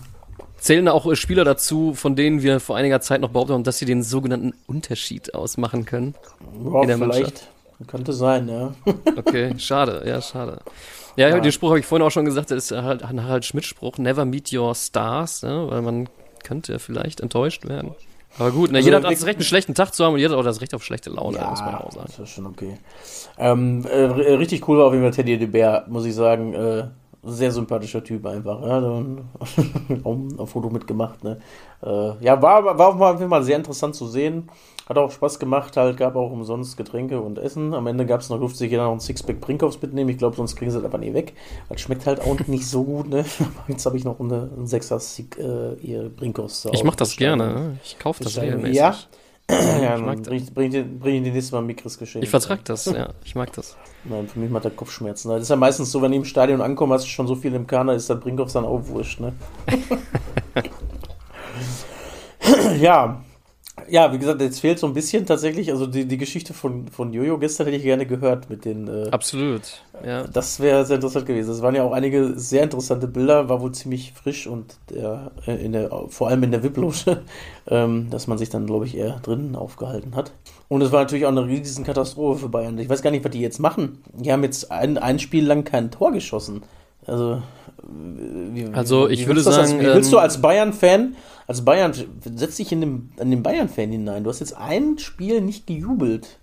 Zählen 0.58 0.88
auch 0.88 1.14
Spieler 1.14 1.44
dazu, 1.44 1.92
von 1.94 2.16
denen 2.16 2.42
wir 2.42 2.60
vor 2.60 2.76
einiger 2.76 3.00
Zeit 3.00 3.20
noch 3.20 3.30
behauptet 3.30 3.54
haben, 3.54 3.64
dass 3.64 3.78
sie 3.78 3.84
den 3.84 4.02
sogenannten 4.02 4.54
Unterschied 4.66 5.34
ausmachen 5.34 5.84
können? 5.84 6.14
Ja, 6.64 6.82
in 6.82 6.88
der 6.88 6.96
vielleicht. 6.96 7.20
Mannschaft? 7.20 7.48
Könnte 7.86 8.12
sein, 8.12 8.48
ja. 8.48 8.74
okay, 9.16 9.54
schade, 9.58 10.02
ja, 10.06 10.20
schade. 10.22 10.60
Ja, 11.16 11.28
ja. 11.28 11.40
den 11.40 11.52
Spruch 11.52 11.68
habe 11.68 11.78
ich 11.78 11.86
vorhin 11.86 12.06
auch 12.06 12.10
schon 12.10 12.24
gesagt, 12.24 12.50
das 12.50 12.70
ist 12.70 12.82
halt 12.82 13.02
ein 13.02 13.22
Harald 13.22 13.44
Schmidt-Spruch, 13.44 13.98
never 13.98 14.24
meet 14.24 14.52
your 14.52 14.74
stars, 14.74 15.42
ne? 15.42 15.66
weil 15.68 15.82
man 15.82 16.08
könnte 16.42 16.78
vielleicht 16.78 17.20
enttäuscht 17.20 17.66
werden. 17.66 17.94
Aber 18.38 18.50
gut, 18.50 18.70
ne, 18.70 18.78
also, 18.78 18.88
jeder 18.88 18.98
hat 18.98 19.10
das 19.10 19.24
Recht, 19.24 19.38
einen 19.38 19.44
schlechten 19.44 19.74
Tag 19.74 19.94
zu 19.94 20.04
haben 20.04 20.14
und 20.14 20.20
jeder 20.20 20.32
hat 20.32 20.40
auch 20.40 20.44
das 20.44 20.60
Recht 20.60 20.74
auf 20.74 20.84
schlechte 20.84 21.10
Laune, 21.10 21.38
ja, 21.38 21.50
muss 21.50 21.60
man 21.60 21.74
auch 21.74 21.90
sagen. 21.92 22.06
Das 22.06 22.18
ist 22.18 22.30
schon 22.30 22.46
okay. 22.46 22.78
Ähm, 23.38 23.84
äh, 23.86 24.04
richtig 24.04 24.68
cool 24.68 24.78
war 24.78 24.86
auf 24.86 24.92
jeden 24.92 25.04
Fall 25.04 25.12
Teddy 25.12 25.38
de 25.38 25.46
Bär, 25.46 25.84
muss 25.88 26.04
ich 26.04 26.14
sagen. 26.14 26.52
Äh, 26.52 26.88
sehr 27.26 27.52
sympathischer 27.52 28.02
Typ 28.02 28.26
einfach. 28.26 28.62
Ja, 28.62 28.80
dann 28.80 29.28
auch 30.04 30.14
ein 30.14 30.46
Foto 30.46 30.70
mitgemacht. 30.70 31.22
Ne? 31.24 31.38
Äh, 31.82 32.24
ja, 32.24 32.40
war, 32.40 32.78
war 32.78 33.14
auf 33.14 33.18
jeden 33.18 33.30
Fall 33.30 33.42
sehr 33.42 33.56
interessant 33.56 33.94
zu 33.94 34.06
sehen. 34.06 34.48
Hat 34.88 34.98
auch 34.98 35.10
Spaß 35.10 35.40
gemacht, 35.40 35.76
halt, 35.76 35.96
gab 35.96 36.14
auch 36.14 36.30
umsonst 36.30 36.76
Getränke 36.76 37.20
und 37.20 37.38
Essen. 37.38 37.74
Am 37.74 37.88
Ende 37.88 38.06
gab 38.06 38.20
es 38.20 38.28
noch, 38.30 38.38
durfte 38.38 38.58
sich 38.58 38.70
jeder 38.70 38.84
noch 38.84 38.92
ein 38.92 39.00
Sixpack 39.00 39.40
Brinkhoffs 39.40 39.82
mitnehmen. 39.82 40.10
Ich 40.10 40.18
glaube, 40.18 40.36
sonst 40.36 40.54
kriegen 40.54 40.70
sie 40.70 40.76
das 40.76 40.84
einfach 40.84 41.00
nie 41.00 41.12
weg. 41.12 41.34
Das 41.68 41.80
schmeckt 41.80 42.06
halt 42.06 42.20
auch 42.20 42.38
nicht 42.46 42.66
so 42.68 42.84
gut, 42.84 43.08
ne? 43.08 43.24
Jetzt 43.66 43.84
habe 43.84 43.96
ich 43.96 44.04
noch 44.04 44.20
eine, 44.20 44.48
einen 44.56 44.66
Sechser 44.68 45.00
äh, 45.18 46.08
Brinkhoffs 46.08 46.68
Ich 46.72 46.84
mache 46.84 46.96
das 46.96 47.16
gerne, 47.16 47.46
ne? 47.52 47.78
Ich 47.82 47.98
kaufe 47.98 48.22
das 48.22 48.40
regelmäßig. 48.40 48.76
Ja, 48.76 48.94
ja, 49.50 49.96
dann 49.96 50.22
bring, 50.22 50.44
bring, 50.52 50.70
bring, 50.70 50.98
bring 50.98 51.24
die 51.24 51.30
nächste 51.30 51.54
Mal 51.54 51.60
ein 51.60 51.66
Mikros 51.66 51.98
Geschenk. 51.98 52.24
Ich 52.24 52.30
vertrag 52.30 52.64
das, 52.64 52.86
ja. 52.86 53.10
Ich 53.24 53.34
mag 53.34 53.52
das. 53.52 53.76
Nein, 54.04 54.28
für 54.28 54.38
mich 54.38 54.50
macht 54.50 54.64
der 54.64 54.72
Kopfschmerzen. 54.72 55.30
Das 55.30 55.42
ist 55.42 55.50
ja 55.50 55.56
meistens 55.56 55.92
so, 55.92 56.02
wenn 56.02 56.12
ich 56.12 56.18
im 56.18 56.24
Stadion 56.24 56.60
ankomme, 56.60 56.94
hast 56.94 57.04
du 57.04 57.08
schon 57.08 57.26
so 57.26 57.36
viel 57.36 57.54
im 57.54 57.66
Kader, 57.66 57.94
ist 57.94 58.10
der 58.10 58.16
Brinkhoff 58.16 58.52
dann 58.52 58.64
auch 58.64 58.86
wurscht, 58.86 59.20
ne? 59.20 59.32
ja, 62.80 63.20
ja, 63.88 64.12
wie 64.12 64.18
gesagt, 64.18 64.40
jetzt 64.40 64.60
fehlt 64.60 64.78
so 64.78 64.86
ein 64.86 64.94
bisschen 64.94 65.26
tatsächlich, 65.26 65.70
also 65.70 65.86
die, 65.86 66.06
die 66.06 66.16
Geschichte 66.16 66.54
von, 66.54 66.88
von 66.88 67.12
Jojo 67.12 67.38
gestern 67.38 67.66
hätte 67.66 67.76
ich 67.76 67.82
gerne 67.82 68.06
gehört 68.06 68.48
mit 68.48 68.64
den. 68.64 68.88
Äh, 68.88 69.10
Absolut, 69.10 69.82
ja. 70.04 70.24
Das 70.26 70.60
wäre 70.60 70.84
sehr 70.86 70.96
interessant 70.96 71.26
gewesen. 71.26 71.50
Es 71.50 71.62
waren 71.62 71.74
ja 71.74 71.82
auch 71.82 71.92
einige 71.92 72.38
sehr 72.38 72.62
interessante 72.62 73.06
Bilder, 73.06 73.48
war 73.48 73.60
wohl 73.60 73.72
ziemlich 73.72 74.12
frisch 74.12 74.46
und 74.46 74.76
der, 74.90 75.30
äh, 75.46 75.64
in 75.64 75.72
der, 75.72 75.90
vor 76.08 76.28
allem 76.28 76.42
in 76.42 76.50
der 76.52 76.62
VIP-Loge, 76.62 77.22
ähm, 77.68 78.08
dass 78.10 78.26
man 78.26 78.38
sich 78.38 78.48
dann, 78.48 78.66
glaube 78.66 78.86
ich, 78.86 78.96
eher 78.96 79.20
drinnen 79.22 79.54
aufgehalten 79.54 80.16
hat. 80.16 80.32
Und 80.68 80.82
es 80.82 80.90
war 80.90 81.02
natürlich 81.02 81.26
auch 81.26 81.30
eine 81.30 81.46
riesen 81.46 81.84
Katastrophe 81.84 82.40
für 82.40 82.48
Bayern. 82.48 82.78
Ich 82.78 82.88
weiß 82.88 83.02
gar 83.02 83.10
nicht, 83.10 83.24
was 83.24 83.32
die 83.32 83.40
jetzt 83.40 83.60
machen. 83.60 84.02
Die 84.14 84.32
haben 84.32 84.42
jetzt 84.42 84.72
ein, 84.72 84.98
ein 84.98 85.18
Spiel 85.18 85.46
lang 85.46 85.64
kein 85.64 85.90
Tor 85.90 86.12
geschossen. 86.12 86.62
Also, 87.06 87.40
wie, 87.88 88.66
also 88.72 89.08
ich 89.08 89.26
würde 89.26 89.40
sagen, 89.40 89.58
als, 89.58 89.78
wie 89.78 89.84
willst 89.84 90.12
du 90.12 90.16
ähm, 90.16 90.22
als 90.22 90.40
Bayern-Fan 90.40 91.16
als 91.46 91.64
Bayern, 91.64 91.92
setz 92.24 92.56
dich 92.56 92.72
in 92.72 92.80
den, 92.80 93.12
in 93.18 93.30
den 93.30 93.42
Bayern-Fan 93.42 93.90
hinein. 93.90 94.24
Du 94.24 94.30
hast 94.30 94.40
jetzt 94.40 94.56
ein 94.56 94.98
Spiel 94.98 95.40
nicht 95.40 95.66
gejubelt. 95.66 96.38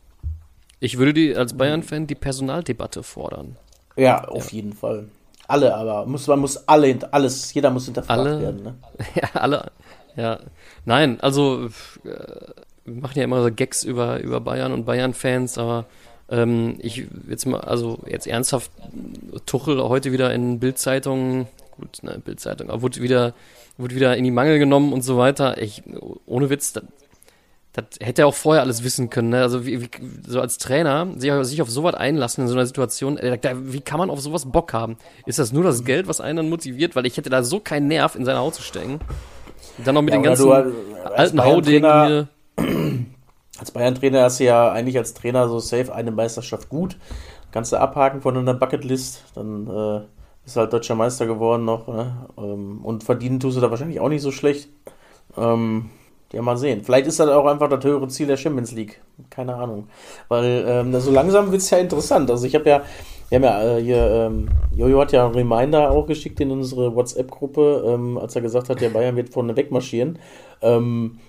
Ich 0.80 0.98
würde 0.98 1.14
die, 1.14 1.36
als 1.36 1.58
Bayern-Fan 1.58 2.08
die 2.08 2.16
Personaldebatte 2.16 3.04
fordern. 3.04 3.58
Ja, 3.96 4.24
auf 4.26 4.52
ja. 4.52 4.58
jeden 4.58 4.74
Fall. 4.74 5.08
Alle, 5.48 5.76
aber 5.76 6.06
muss, 6.06 6.26
man 6.28 6.40
muss 6.40 6.68
alle, 6.68 6.98
alles, 7.12 7.54
jeder 7.54 7.70
muss 7.70 7.86
hinterfragt 7.86 8.20
alle, 8.20 8.42
werden. 8.42 8.64
Ne? 8.64 8.76
Ja, 9.16 9.30
alle. 9.34 9.72
Ja, 10.16 10.40
nein, 10.86 11.20
also 11.22 11.66
äh, 12.06 12.10
wir 12.86 13.02
machen 13.02 13.18
ja 13.18 13.24
immer 13.24 13.42
so 13.44 13.50
Gags 13.52 13.84
über, 13.84 14.20
über 14.20 14.40
Bayern 14.40 14.72
und 14.72 14.86
Bayern-Fans, 14.86 15.58
aber 15.58 15.86
ähm, 16.34 16.75
ich 16.80 17.06
jetzt 17.30 17.46
mal, 17.46 17.62
also 17.62 18.00
jetzt 18.08 18.25
ernsthaft, 18.25 18.72
Tuchel 19.46 19.82
heute 19.84 20.12
wieder 20.12 20.34
in 20.34 20.60
Bildzeitungen, 20.60 21.48
gut, 21.72 22.02
ne, 22.02 22.20
Bildzeitung, 22.24 22.70
aber 22.70 22.82
wurde 22.82 23.02
wieder 23.02 23.34
wurde 23.78 23.96
wieder 23.96 24.16
in 24.18 24.24
die 24.24 24.32
Mangel 24.32 24.60
genommen 24.60 24.94
und 24.94 25.02
so 25.02 25.18
weiter. 25.18 25.60
Ich, 25.62 25.84
ohne 26.25 26.50
Witz, 26.50 26.74
das 26.74 27.86
hätte 28.00 28.22
er 28.22 28.28
auch 28.28 28.36
vorher 28.36 28.62
alles 28.62 28.84
wissen 28.84 29.10
können. 29.10 29.30
Ne? 29.30 29.42
Also 29.42 29.66
wie, 29.66 29.82
wie, 29.82 29.90
so 30.28 30.40
als 30.42 30.58
Trainer 30.58 31.08
sich, 31.18 31.32
sich 31.42 31.62
auf 31.62 31.72
sowas 31.72 31.96
einlassen 31.96 32.44
in 32.44 32.48
so 32.48 32.54
einer 32.54 32.68
Situation, 32.68 33.18
äh, 33.18 33.38
da, 33.38 33.54
wie 33.56 33.82
kann 33.82 33.98
man 33.98 34.12
auf 34.12 34.22
sowas 34.22 34.46
Bock 34.46 34.74
haben? 34.74 34.98
Ist 35.25 35.40
das 35.40 35.52
nur 35.52 35.63
das 35.63 35.84
Geld, 35.84 36.08
was 36.08 36.22
einen 36.22 36.38
dann 36.38 36.50
motiviert? 36.50 36.96
Weil 36.96 37.08
ich 37.08 37.18
hätte 37.18 37.32
da 37.32 37.44
so 37.44 37.60
keinen 37.60 37.88
Nerv, 37.88 38.16
in 38.16 38.25
seine 38.25 38.40
Haut 38.40 38.54
zu 38.56 38.62
stecken. 38.62 39.00
Dann 39.84 39.96
noch 39.96 40.04
mit 40.04 40.13
Ja, 40.13 40.20
den 40.20 40.24
ganzen 40.24 40.46
du 40.46 40.52
alten 40.52 41.44
Haudegen 41.44 42.06
hier. 42.06 42.28
Als 43.60 43.72
Bayern-Trainer 43.72 44.24
hast 44.24 44.40
du 44.40 44.46
ja 44.46 44.72
eigentlich 44.72 44.98
als 44.98 45.14
Trainer 45.14 45.48
so 45.48 45.60
safe 45.60 45.94
eine 45.94 46.12
Meisterschaft 46.12 46.70
gut. 46.70 46.98
Kannst 47.52 47.72
du 47.72 47.78
abhaken 47.78 48.22
von 48.22 48.34
deiner 48.34 48.56
Bucketlist. 48.56 49.24
Dann 49.36 49.68
äh, 49.68 50.02
bist 50.44 50.56
du 50.56 50.62
halt 50.62 50.74
deutscher 50.74 50.96
Meister 50.96 51.28
geworden 51.28 51.66
noch. 51.66 51.88
Ne? 51.88 52.28
Ähm, 52.38 52.84
und 52.84 53.04
verdienen 53.04 53.40
tust 53.40 53.58
du 53.58 53.62
da 53.62 53.70
wahrscheinlich 53.70 54.00
auch 54.00 54.10
nicht 54.10 54.24
so 54.24 54.32
schlecht. 54.32 54.70
Ähm, 55.38 55.90
ja, 56.34 56.42
mal 56.42 56.58
sehen. 56.58 56.82
Vielleicht 56.84 57.06
ist 57.06 57.20
das 57.20 57.30
auch 57.30 57.46
einfach 57.46 57.70
das 57.70 57.86
höhere 57.86 58.08
Ziel 58.08 58.26
der 58.26 58.38
Champions 58.38 58.72
League. 58.72 59.00
Keine 59.30 59.54
Ahnung. 59.54 59.88
Weil 60.30 60.66
ähm, 60.68 61.00
so 61.00 61.12
langsam 61.12 61.52
wird 61.52 61.62
es 61.62 61.70
ja 61.70 61.78
interessant. 61.78 62.32
Also 62.32 62.48
ich 62.48 62.56
habe 62.56 62.68
ja, 62.68 62.82
wir 63.30 63.36
haben 63.36 63.44
ja 63.44 63.78
äh, 63.78 63.84
hier, 63.84 63.98
ähm, 63.98 64.50
Jojo 64.76 65.00
hat 65.00 65.12
ja 65.12 65.26
einen 65.26 65.36
Reminder 65.36 65.92
auch 65.92 66.08
geschickt 66.08 66.40
in 66.40 66.50
unsere 66.50 66.96
WhatsApp-Gruppe, 66.96 67.84
ähm, 67.86 68.18
als 68.18 68.36
er 68.36 68.42
gesagt 68.42 68.70
hat, 68.70 68.82
der 68.82 68.90
Bayern 68.90 69.16
wird 69.16 69.30
vorne 69.30 69.56
wegmarschieren. 69.56 70.18
Ähm, 70.64 71.20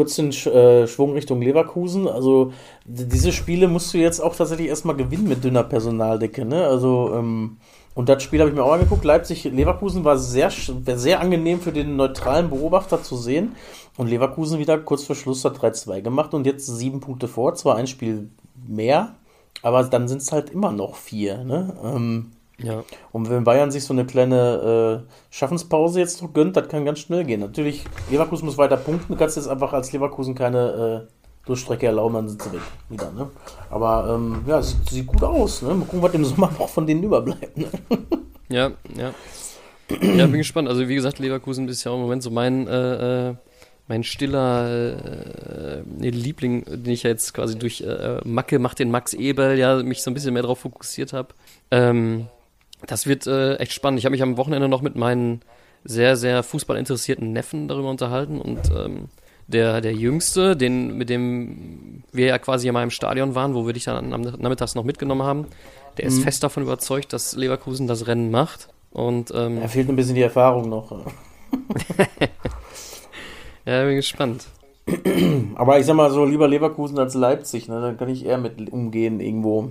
kurz 0.00 0.16
den 0.16 0.30
äh, 0.30 0.86
Schwung 0.86 1.12
Richtung 1.12 1.42
Leverkusen. 1.42 2.08
Also 2.08 2.54
diese 2.86 3.32
Spiele 3.32 3.68
musst 3.68 3.92
du 3.92 3.98
jetzt 3.98 4.18
auch 4.18 4.34
tatsächlich 4.34 4.68
erstmal 4.68 4.96
gewinnen 4.96 5.28
mit 5.28 5.44
dünner 5.44 5.62
Personaldecke. 5.62 6.46
Ne? 6.46 6.64
Also 6.64 7.12
ähm, 7.14 7.58
und 7.94 8.08
das 8.08 8.22
Spiel 8.22 8.40
habe 8.40 8.48
ich 8.48 8.56
mir 8.56 8.64
auch 8.64 8.72
angeguckt. 8.72 9.04
Leipzig-Leverkusen 9.04 10.02
war 10.02 10.16
sehr, 10.16 10.50
sehr 10.50 11.20
angenehm 11.20 11.60
für 11.60 11.70
den 11.70 11.96
neutralen 11.96 12.48
Beobachter 12.48 13.02
zu 13.02 13.14
sehen. 13.18 13.56
Und 13.98 14.08
Leverkusen 14.08 14.58
wieder 14.58 14.78
kurz 14.78 15.04
vor 15.04 15.16
Schluss 15.16 15.44
hat 15.44 15.58
3-2 15.58 16.00
gemacht 16.00 16.32
und 16.32 16.46
jetzt 16.46 16.64
sieben 16.64 17.00
Punkte 17.00 17.28
vor. 17.28 17.54
Zwar 17.56 17.76
ein 17.76 17.86
Spiel 17.86 18.30
mehr, 18.66 19.16
aber 19.60 19.82
dann 19.82 20.08
sind 20.08 20.22
es 20.22 20.32
halt 20.32 20.48
immer 20.48 20.72
noch 20.72 20.96
vier. 20.96 21.44
Ne? 21.44 21.76
Ähm, 21.84 22.30
Ja. 22.62 22.84
und 23.12 23.30
wenn 23.30 23.44
Bayern 23.44 23.70
sich 23.70 23.84
so 23.84 23.94
eine 23.94 24.04
kleine 24.04 25.02
äh, 25.06 25.12
Schaffenspause 25.30 26.00
jetzt 26.00 26.22
noch 26.22 26.32
gönnt, 26.32 26.56
das 26.56 26.68
kann 26.68 26.84
ganz 26.84 26.98
schnell 26.98 27.24
gehen. 27.24 27.40
Natürlich, 27.40 27.84
Leverkusen 28.10 28.46
muss 28.46 28.58
weiter 28.58 28.76
punkten. 28.76 29.12
Du 29.12 29.18
kannst 29.18 29.36
jetzt 29.36 29.48
einfach 29.48 29.72
als 29.72 29.92
Leverkusen 29.92 30.34
keine 30.34 31.06
äh, 31.08 31.46
Durchstrecke 31.46 31.86
erlauben, 31.86 32.14
dann 32.14 32.28
sind 32.28 32.42
sie 32.42 32.52
weg. 32.52 32.60
Wieder, 32.88 33.10
ne? 33.12 33.30
Aber 33.70 34.14
ähm, 34.14 34.44
ja, 34.46 34.62
sieht, 34.62 34.88
sieht 34.88 35.06
gut 35.06 35.22
aus. 35.22 35.62
Ne? 35.62 35.74
Mal 35.74 35.84
gucken, 35.86 36.02
was 36.02 36.14
im 36.14 36.24
Sommer 36.24 36.50
noch 36.58 36.68
von 36.68 36.86
denen 36.86 37.02
überbleibt. 37.02 37.56
Ne? 37.56 37.68
Ja, 38.52 38.72
ja. 38.96 39.14
Ja, 40.02 40.26
bin 40.26 40.38
gespannt. 40.38 40.68
Also 40.68 40.88
wie 40.88 40.96
gesagt, 40.96 41.20
Leverkusen 41.20 41.68
ist 41.68 41.84
ja 41.84 41.92
auch 41.92 41.94
im 41.94 42.02
Moment 42.02 42.20
so 42.20 42.30
mein, 42.30 42.66
äh, 42.66 43.28
äh, 43.28 43.34
mein 43.86 44.02
stiller 44.02 44.68
äh, 44.68 45.82
nee, 45.86 46.10
Liebling, 46.10 46.64
den 46.64 46.92
ich 46.92 47.04
ja 47.04 47.10
jetzt 47.10 47.32
quasi 47.32 47.56
durch 47.56 47.80
äh, 47.80 48.18
Macke 48.24 48.58
macht 48.58 48.80
den 48.80 48.90
Max 48.90 49.14
Eberl 49.14 49.56
ja 49.56 49.82
mich 49.84 50.02
so 50.02 50.10
ein 50.10 50.14
bisschen 50.14 50.32
mehr 50.32 50.42
darauf 50.42 50.58
fokussiert 50.58 51.12
habe. 51.12 51.28
Ähm, 51.70 52.26
das 52.86 53.06
wird 53.06 53.26
äh, 53.26 53.56
echt 53.56 53.72
spannend. 53.72 53.98
Ich 53.98 54.04
habe 54.04 54.12
mich 54.12 54.22
am 54.22 54.36
Wochenende 54.36 54.68
noch 54.68 54.82
mit 54.82 54.96
meinen 54.96 55.40
sehr, 55.84 56.16
sehr 56.16 56.42
fußballinteressierten 56.42 57.32
Neffen 57.32 57.68
darüber 57.68 57.90
unterhalten 57.90 58.40
und 58.40 58.70
ähm, 58.70 59.08
der, 59.46 59.80
der 59.80 59.92
Jüngste, 59.92 60.56
den, 60.56 60.96
mit 60.96 61.08
dem 61.10 62.04
wir 62.12 62.26
ja 62.26 62.38
quasi 62.38 62.68
in 62.68 62.74
meinem 62.74 62.90
Stadion 62.90 63.34
waren, 63.34 63.54
wo 63.54 63.66
wir 63.66 63.72
dich 63.72 63.84
dann 63.84 64.12
am 64.12 64.20
Nachmittags 64.20 64.74
noch 64.74 64.84
mitgenommen 64.84 65.22
haben, 65.22 65.46
der 65.98 66.06
ist 66.06 66.22
fest 66.22 66.42
davon 66.42 66.62
überzeugt, 66.62 67.12
dass 67.12 67.34
Leverkusen 67.34 67.86
das 67.86 68.06
Rennen 68.06 68.30
macht. 68.30 68.68
Und 68.92 69.32
ähm, 69.34 69.60
Da 69.60 69.68
fehlt 69.68 69.88
ein 69.88 69.96
bisschen 69.96 70.14
die 70.14 70.22
Erfahrung 70.22 70.68
noch. 70.68 70.90
ja, 73.66 73.84
bin 73.84 73.96
gespannt. 73.96 74.46
Aber 75.54 75.78
ich 75.78 75.86
sag 75.86 75.94
mal 75.94 76.10
so, 76.10 76.24
lieber 76.24 76.48
Leverkusen 76.48 76.98
als 76.98 77.14
Leipzig. 77.14 77.68
Ne? 77.68 77.80
Dann 77.80 77.96
kann 77.96 78.08
ich 78.08 78.24
eher 78.24 78.38
mit 78.38 78.72
umgehen 78.72 79.20
irgendwo. 79.20 79.70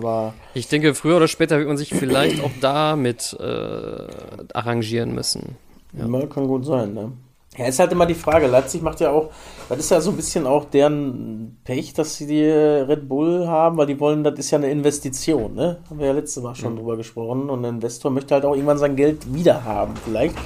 Aber 0.00 0.34
Ich 0.54 0.68
denke, 0.68 0.94
früher 0.94 1.16
oder 1.16 1.28
später 1.28 1.58
wird 1.58 1.68
man 1.68 1.76
sich 1.76 1.90
vielleicht 1.90 2.42
auch 2.42 2.50
damit 2.60 3.36
äh, 3.38 4.06
arrangieren 4.54 5.14
müssen. 5.14 5.56
Ja. 5.92 6.06
Ja. 6.06 6.26
kann 6.26 6.46
gut 6.46 6.64
sein, 6.64 6.94
ne? 6.94 7.12
Ja, 7.58 7.66
ist 7.66 7.80
halt 7.80 7.90
immer 7.90 8.06
die 8.06 8.14
Frage. 8.14 8.46
Leipzig 8.46 8.80
macht 8.80 9.00
ja 9.00 9.10
auch, 9.10 9.30
das 9.68 9.80
ist 9.80 9.90
ja 9.90 10.00
so 10.00 10.10
ein 10.10 10.16
bisschen 10.16 10.46
auch 10.46 10.66
deren 10.66 11.58
Pech, 11.64 11.92
dass 11.92 12.16
sie 12.16 12.26
die 12.26 12.44
Red 12.44 13.08
Bull 13.08 13.48
haben, 13.48 13.76
weil 13.76 13.86
die 13.86 13.98
wollen, 13.98 14.22
das 14.22 14.38
ist 14.38 14.52
ja 14.52 14.58
eine 14.58 14.70
Investition, 14.70 15.54
ne? 15.54 15.78
Haben 15.90 15.98
wir 15.98 16.06
ja 16.06 16.12
letztes 16.12 16.42
Mal 16.42 16.54
schon 16.54 16.76
drüber 16.76 16.96
gesprochen. 16.96 17.50
Und 17.50 17.64
ein 17.64 17.74
Investor 17.74 18.10
möchte 18.12 18.34
halt 18.34 18.44
auch 18.44 18.54
irgendwann 18.54 18.78
sein 18.78 18.94
Geld 18.94 19.34
wieder 19.34 19.64
haben, 19.64 19.94
vielleicht. 19.96 20.36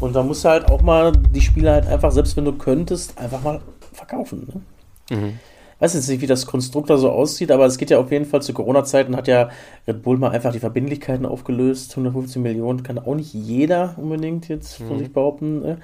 Und 0.00 0.16
da 0.16 0.22
musst 0.22 0.44
du 0.44 0.48
halt 0.48 0.70
auch 0.70 0.80
mal 0.80 1.12
die 1.12 1.42
Spieler 1.42 1.72
halt 1.72 1.86
einfach, 1.86 2.10
selbst 2.10 2.36
wenn 2.38 2.46
du 2.46 2.52
könntest, 2.52 3.18
einfach 3.18 3.42
mal 3.42 3.60
verkaufen, 3.92 4.62
ne? 5.10 5.16
Mhm. 5.16 5.38
Weiß 5.78 5.94
jetzt 5.94 6.08
nicht, 6.08 6.20
wie 6.22 6.26
das 6.26 6.46
Konstrukt 6.46 6.90
da 6.90 6.96
so 6.96 7.10
aussieht, 7.10 7.50
aber 7.50 7.66
es 7.66 7.78
geht 7.78 7.90
ja 7.90 7.98
auf 7.98 8.10
jeden 8.10 8.24
Fall 8.24 8.42
zu 8.42 8.52
Corona-Zeiten, 8.52 9.16
hat 9.16 9.28
ja 9.28 9.50
Red 9.86 10.02
Bull 10.02 10.18
mal 10.18 10.30
einfach 10.30 10.52
die 10.52 10.58
Verbindlichkeiten 10.58 11.26
aufgelöst. 11.26 11.92
115 11.92 12.42
Millionen 12.42 12.82
kann 12.82 12.98
auch 12.98 13.14
nicht 13.14 13.34
jeder 13.34 13.94
unbedingt 13.96 14.48
jetzt 14.48 14.76
von 14.76 14.98
sich 14.98 15.12
behaupten. 15.12 15.60
Ne? 15.60 15.78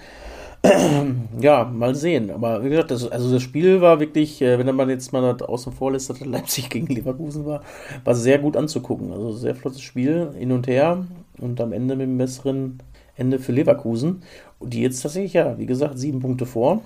Ja, 1.41 1.65
mal 1.65 1.95
sehen. 1.95 2.31
Aber 2.31 2.65
wie 2.65 2.69
gesagt, 2.69 2.93
das, 2.93 3.11
also 3.11 3.33
das 3.33 3.43
Spiel 3.43 3.81
war 3.81 3.99
wirklich, 3.99 4.41
äh, 4.43 4.59
wenn 4.59 4.75
man 4.75 4.89
jetzt 4.89 5.13
mal 5.13 5.35
das 5.35 5.49
außen 5.49 5.73
vor 5.73 5.93
lässt, 5.93 6.09
dass 6.09 6.21
das 6.21 6.29
Leipzig 6.29 6.71
gegen 6.71 6.87
Leverkusen 6.87 7.45
war, 7.47 7.63
war 8.05 8.15
sehr 8.15 8.39
gut 8.39 8.57
anzugucken. 8.57 9.13
Also 9.13 9.33
sehr 9.33 9.55
flottes 9.55 9.83
Spiel, 9.83 10.31
hin 10.39 10.53
und 10.53 10.69
her 10.69 11.05
und 11.39 11.61
am 11.61 11.73
Ende 11.73 11.97
mit 11.97 12.05
einem 12.05 12.19
besseren 12.19 12.79
Ende 13.17 13.39
für 13.39 13.53
Leverkusen. 13.53 14.23
Und 14.59 14.73
die 14.73 14.83
jetzt 14.83 15.03
tatsächlich, 15.03 15.33
ja, 15.33 15.59
wie 15.59 15.67
gesagt, 15.67 15.99
sieben 15.99 16.21
Punkte 16.21 16.47
vor. 16.47 16.83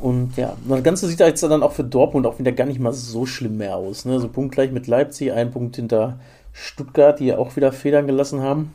Und 0.00 0.36
ja, 0.36 0.56
das 0.68 0.82
Ganze 0.82 1.08
sieht 1.08 1.20
jetzt 1.20 1.42
dann 1.42 1.62
auch 1.62 1.72
für 1.72 1.84
Dortmund 1.84 2.26
auch 2.26 2.38
wieder 2.38 2.52
gar 2.52 2.66
nicht 2.66 2.78
mal 2.78 2.92
so 2.92 3.26
schlimm 3.26 3.56
mehr 3.56 3.76
aus. 3.76 4.04
Ne? 4.04 4.20
So 4.20 4.28
punktgleich 4.28 4.70
mit 4.70 4.86
Leipzig, 4.86 5.32
ein 5.32 5.50
Punkt 5.50 5.76
hinter 5.76 6.20
Stuttgart, 6.52 7.18
die 7.18 7.26
ja 7.26 7.38
auch 7.38 7.56
wieder 7.56 7.72
Federn 7.72 8.06
gelassen 8.06 8.40
haben. 8.40 8.72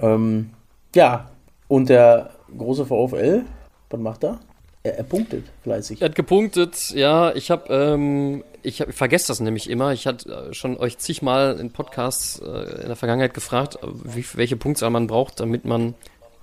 Ähm, 0.00 0.50
ja, 0.94 1.28
und 1.68 1.88
der 1.88 2.30
große 2.56 2.86
VfL, 2.86 3.42
was 3.90 4.00
macht 4.00 4.24
er? 4.24 4.40
Er, 4.82 4.98
er 4.98 5.04
punktet 5.04 5.44
fleißig. 5.62 6.00
Er 6.00 6.08
hat 6.08 6.14
gepunktet, 6.14 6.90
ja, 6.90 7.34
ich 7.34 7.50
habe, 7.50 7.72
ähm, 7.72 8.44
ich, 8.62 8.80
hab, 8.80 8.88
ich 8.88 8.94
vergesse 8.94 9.28
das 9.28 9.40
nämlich 9.40 9.68
immer. 9.68 9.92
Ich 9.92 10.06
hatte 10.06 10.50
äh, 10.50 10.54
schon 10.54 10.76
euch 10.76 10.98
zigmal 10.98 11.58
in 11.58 11.70
Podcasts 11.70 12.38
äh, 12.38 12.82
in 12.82 12.86
der 12.86 12.96
Vergangenheit 12.96 13.34
gefragt, 13.34 13.78
äh, 13.82 13.86
wie, 14.04 14.24
welche 14.34 14.56
Punktzahl 14.56 14.90
man 14.90 15.06
braucht, 15.06 15.40
damit 15.40 15.64
man 15.64 15.94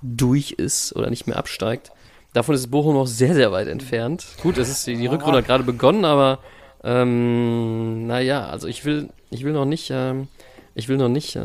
durch 0.02 0.52
ist 0.52 0.96
oder 0.96 1.10
nicht 1.10 1.28
mehr 1.28 1.38
absteigt. 1.38 1.92
Davon 2.34 2.56
ist 2.56 2.72
Bochum 2.72 2.94
noch 2.94 3.08
sehr, 3.08 3.34
sehr 3.34 3.52
weit 3.52 3.68
entfernt. 3.68 4.26
Gut, 4.42 4.58
es 4.58 4.70
ist 4.70 4.88
die, 4.88 5.06
Rückrunde 5.08 5.40
hat 5.40 5.48
gerade 5.48 5.64
begonnen, 5.64 6.06
aber 6.06 6.40
ähm, 6.84 8.08
naja, 8.08 8.48
also 8.48 8.68
ich 8.68 8.86
will, 8.86 9.10
ich 9.30 9.44
will 9.44 9.52
noch 9.52 9.66
nicht, 9.66 9.90
ähm, 9.92 10.28
ich 10.74 10.88
will 10.88 10.98
noch 10.98 11.10
nicht 11.10 11.36
äh, 11.36 11.42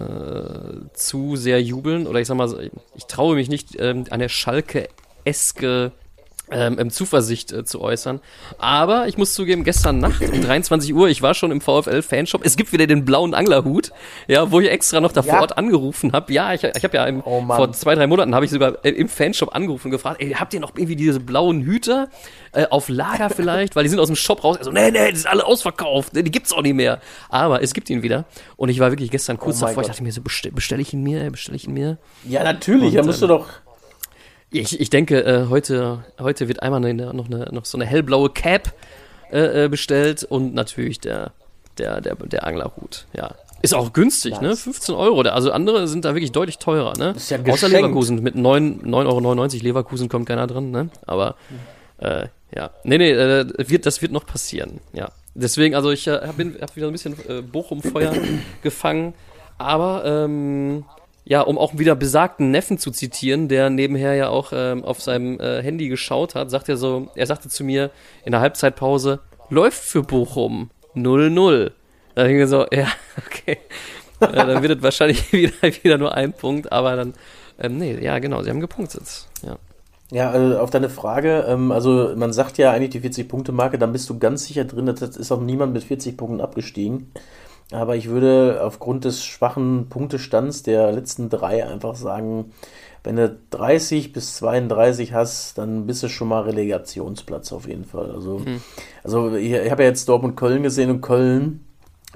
zu 0.94 1.34
sehr 1.34 1.60
jubeln 1.60 2.06
oder 2.06 2.20
ich 2.20 2.28
sag 2.28 2.36
mal, 2.36 2.48
ich, 2.60 2.70
ich 2.94 3.06
traue 3.06 3.34
mich 3.34 3.48
nicht 3.48 3.80
ähm, 3.80 4.04
an 4.10 4.20
der 4.20 4.28
Schalke-eske 4.28 5.92
ähm, 6.50 6.90
Zuversicht 6.90 7.52
äh, 7.52 7.64
zu 7.64 7.80
äußern. 7.80 8.20
Aber 8.58 9.08
ich 9.08 9.18
muss 9.18 9.34
zugeben, 9.34 9.64
gestern 9.64 9.98
Nacht 9.98 10.22
um 10.22 10.40
23 10.42 10.94
Uhr, 10.94 11.08
ich 11.08 11.22
war 11.22 11.34
schon 11.34 11.50
im 11.50 11.60
VfL-Fanshop. 11.60 12.44
Es 12.44 12.56
gibt 12.56 12.72
wieder 12.72 12.86
den 12.86 13.04
blauen 13.04 13.34
Anglerhut, 13.34 13.90
ja, 14.28 14.50
wo 14.50 14.60
ich 14.60 14.70
extra 14.70 15.00
noch 15.00 15.12
da 15.12 15.22
vor 15.22 15.34
Ja. 15.34 15.40
Ort 15.40 15.58
angerufen 15.58 16.12
habe. 16.12 16.32
Ja, 16.32 16.54
ich, 16.54 16.62
ich 16.62 16.84
habe 16.84 16.96
ja 16.96 17.06
im, 17.06 17.22
Oh 17.24 17.44
vor 17.46 17.72
zwei, 17.72 17.94
drei 17.94 18.06
Monaten 18.06 18.34
habe 18.34 18.44
ich 18.44 18.50
sogar 18.50 18.84
äh, 18.84 18.90
im 18.90 19.08
Fanshop 19.08 19.54
angerufen 19.54 19.88
und 19.88 19.92
gefragt, 19.92 20.20
ey, 20.20 20.32
habt 20.32 20.54
ihr 20.54 20.60
noch 20.60 20.72
irgendwie 20.76 20.96
diese 20.96 21.20
blauen 21.20 21.62
Hüte 21.62 22.08
äh, 22.52 22.66
auf 22.66 22.88
Lager 22.88 23.30
vielleicht? 23.30 23.74
Weil 23.76 23.82
die 23.82 23.90
sind 23.90 23.98
aus 23.98 24.08
dem 24.08 24.16
Shop 24.16 24.44
raus. 24.44 24.56
Also, 24.58 24.70
nee, 24.70 24.90
nee, 24.90 25.10
die 25.10 25.16
sind 25.16 25.30
alle 25.30 25.44
ausverkauft, 25.44 26.14
die 26.14 26.22
gibt's 26.30 26.52
auch 26.52 26.62
nicht 26.62 26.74
mehr. 26.74 27.00
Aber 27.28 27.62
es 27.62 27.74
gibt 27.74 27.90
ihn 27.90 28.02
wieder. 28.02 28.24
Und 28.56 28.68
ich 28.68 28.78
war 28.78 28.90
wirklich 28.90 29.10
gestern 29.10 29.38
kurz 29.38 29.62
Oh 29.62 29.66
davor, 29.66 29.82
ich 29.82 29.88
dachte 29.88 30.02
mir 30.02 30.12
so, 30.12 30.20
bestelle 30.20 30.54
bestell 30.54 30.80
ich 30.80 30.92
ihn 30.92 31.02
mir, 31.02 31.30
bestelle 31.30 31.56
ich 31.56 31.66
ihn 31.66 31.74
mir? 31.74 31.98
Ja, 32.24 32.44
natürlich, 32.44 32.94
da 32.94 33.00
Und, 33.00 33.06
musst 33.06 33.20
du 33.20 33.26
ähm, 33.26 33.30
doch. 33.30 33.46
Ich, 34.50 34.80
ich 34.80 34.90
denke, 34.90 35.24
äh, 35.24 35.46
heute, 35.48 36.04
heute 36.18 36.48
wird 36.48 36.62
einmal 36.62 36.84
eine, 36.84 37.12
noch, 37.12 37.26
eine, 37.26 37.48
noch 37.52 37.64
so 37.64 37.76
eine 37.76 37.84
hellblaue 37.84 38.30
Cap 38.30 38.72
äh, 39.30 39.64
äh, 39.64 39.68
bestellt 39.68 40.24
und 40.24 40.54
natürlich 40.54 41.00
der, 41.00 41.32
der, 41.78 42.00
der, 42.00 42.14
der 42.14 42.46
Anglerhut. 42.46 43.06
Ja. 43.12 43.34
Ist 43.62 43.74
auch 43.74 43.92
günstig, 43.92 44.40
ne? 44.40 44.48
Nice. 44.50 44.62
15 44.62 44.94
Euro. 44.94 45.22
Also 45.22 45.50
andere 45.50 45.88
sind 45.88 46.04
da 46.04 46.14
wirklich 46.14 46.30
deutlich 46.30 46.58
teurer, 46.58 46.96
ne? 46.96 47.14
Ist 47.16 47.30
ja 47.30 47.38
Außer. 47.44 47.68
Leverkusen. 47.68 48.22
Mit 48.22 48.36
9 48.36 48.82
9,99 48.82 49.54
Euro 49.54 49.64
Leverkusen 49.64 50.08
kommt 50.08 50.26
keiner 50.26 50.46
dran, 50.46 50.70
ne? 50.70 50.90
Aber 51.06 51.34
äh, 51.98 52.26
ja. 52.54 52.70
Nee, 52.84 52.98
nee, 52.98 53.10
äh, 53.10 53.46
wird, 53.56 53.86
das 53.86 54.02
wird 54.02 54.12
noch 54.12 54.26
passieren, 54.26 54.80
ja. 54.92 55.08
Deswegen, 55.34 55.74
also 55.74 55.90
ich 55.90 56.06
äh, 56.06 56.20
bin, 56.36 56.56
hab 56.60 56.76
wieder 56.76 56.86
ein 56.86 56.92
bisschen 56.92 57.14
äh, 57.28 57.42
Bochum-Feuer 57.42 58.14
gefangen. 58.62 59.14
Aber 59.58 60.04
ähm, 60.04 60.84
ja, 61.28 61.40
um 61.40 61.58
auch 61.58 61.76
wieder 61.76 61.96
besagten 61.96 62.52
Neffen 62.52 62.78
zu 62.78 62.92
zitieren, 62.92 63.48
der 63.48 63.68
nebenher 63.68 64.14
ja 64.14 64.28
auch 64.28 64.52
ähm, 64.54 64.84
auf 64.84 65.02
seinem 65.02 65.40
äh, 65.40 65.60
Handy 65.60 65.88
geschaut 65.88 66.36
hat, 66.36 66.50
sagt 66.50 66.68
er 66.68 66.76
so, 66.76 67.08
er 67.16 67.26
sagte 67.26 67.48
zu 67.48 67.64
mir 67.64 67.90
in 68.24 68.30
der 68.30 68.40
Halbzeitpause, 68.40 69.18
läuft 69.50 69.82
für 69.82 70.04
Bochum 70.04 70.70
0-0. 70.94 71.72
Da 72.14 72.24
denke 72.24 72.44
ich 72.44 72.48
so, 72.48 72.64
ja, 72.72 72.86
okay. 73.26 73.58
äh, 74.20 74.32
dann 74.32 74.62
wird 74.62 74.78
es 74.78 74.82
wahrscheinlich 74.84 75.32
wieder, 75.32 75.52
wieder 75.82 75.98
nur 75.98 76.14
ein 76.14 76.32
Punkt, 76.32 76.70
aber 76.70 76.94
dann, 76.94 77.14
ähm, 77.58 77.76
nee, 77.76 77.98
ja, 78.00 78.20
genau, 78.20 78.42
sie 78.42 78.50
haben 78.50 78.60
gepunktet. 78.60 79.26
Ja. 79.42 79.58
Ja, 80.12 80.30
also 80.30 80.60
auf 80.60 80.70
deine 80.70 80.88
Frage, 80.88 81.44
ähm, 81.48 81.72
also 81.72 82.12
man 82.14 82.32
sagt 82.32 82.58
ja 82.58 82.70
eigentlich 82.70 82.90
die 82.90 83.00
40-Punkte-Marke, 83.00 83.76
dann 83.76 83.90
bist 83.90 84.08
du 84.08 84.20
ganz 84.20 84.44
sicher 84.44 84.64
drin, 84.64 84.86
das 84.86 85.16
ist 85.16 85.32
auch 85.32 85.40
niemand 85.40 85.72
mit 85.72 85.82
40 85.82 86.16
Punkten 86.16 86.40
abgestiegen. 86.40 87.10
Aber 87.72 87.96
ich 87.96 88.08
würde 88.08 88.60
aufgrund 88.62 89.04
des 89.04 89.24
schwachen 89.24 89.88
Punktestands 89.88 90.62
der 90.62 90.92
letzten 90.92 91.28
drei 91.28 91.66
einfach 91.66 91.96
sagen, 91.96 92.52
wenn 93.02 93.16
du 93.16 93.38
30 93.50 94.12
bis 94.12 94.36
32 94.36 95.12
hast, 95.12 95.58
dann 95.58 95.86
bist 95.86 96.02
du 96.02 96.08
schon 96.08 96.28
mal 96.28 96.42
Relegationsplatz 96.42 97.52
auf 97.52 97.68
jeden 97.68 97.84
Fall. 97.84 98.10
Also, 98.10 98.38
mhm. 98.38 98.60
also 99.02 99.34
ich, 99.34 99.52
ich 99.52 99.70
habe 99.70 99.82
ja 99.82 99.88
jetzt 99.88 100.08
Dortmund 100.08 100.36
Köln 100.36 100.62
gesehen 100.62 100.90
und 100.90 101.00
Köln, 101.02 101.64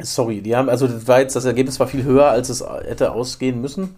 sorry, 0.00 0.40
die 0.40 0.56
haben, 0.56 0.68
also 0.68 0.86
das 0.86 1.06
war 1.06 1.20
jetzt, 1.20 1.36
das 1.36 1.44
Ergebnis 1.44 1.78
war 1.78 1.86
viel 1.86 2.04
höher, 2.04 2.28
als 2.28 2.48
es 2.48 2.64
hätte 2.84 3.12
ausgehen 3.12 3.60
müssen 3.60 3.96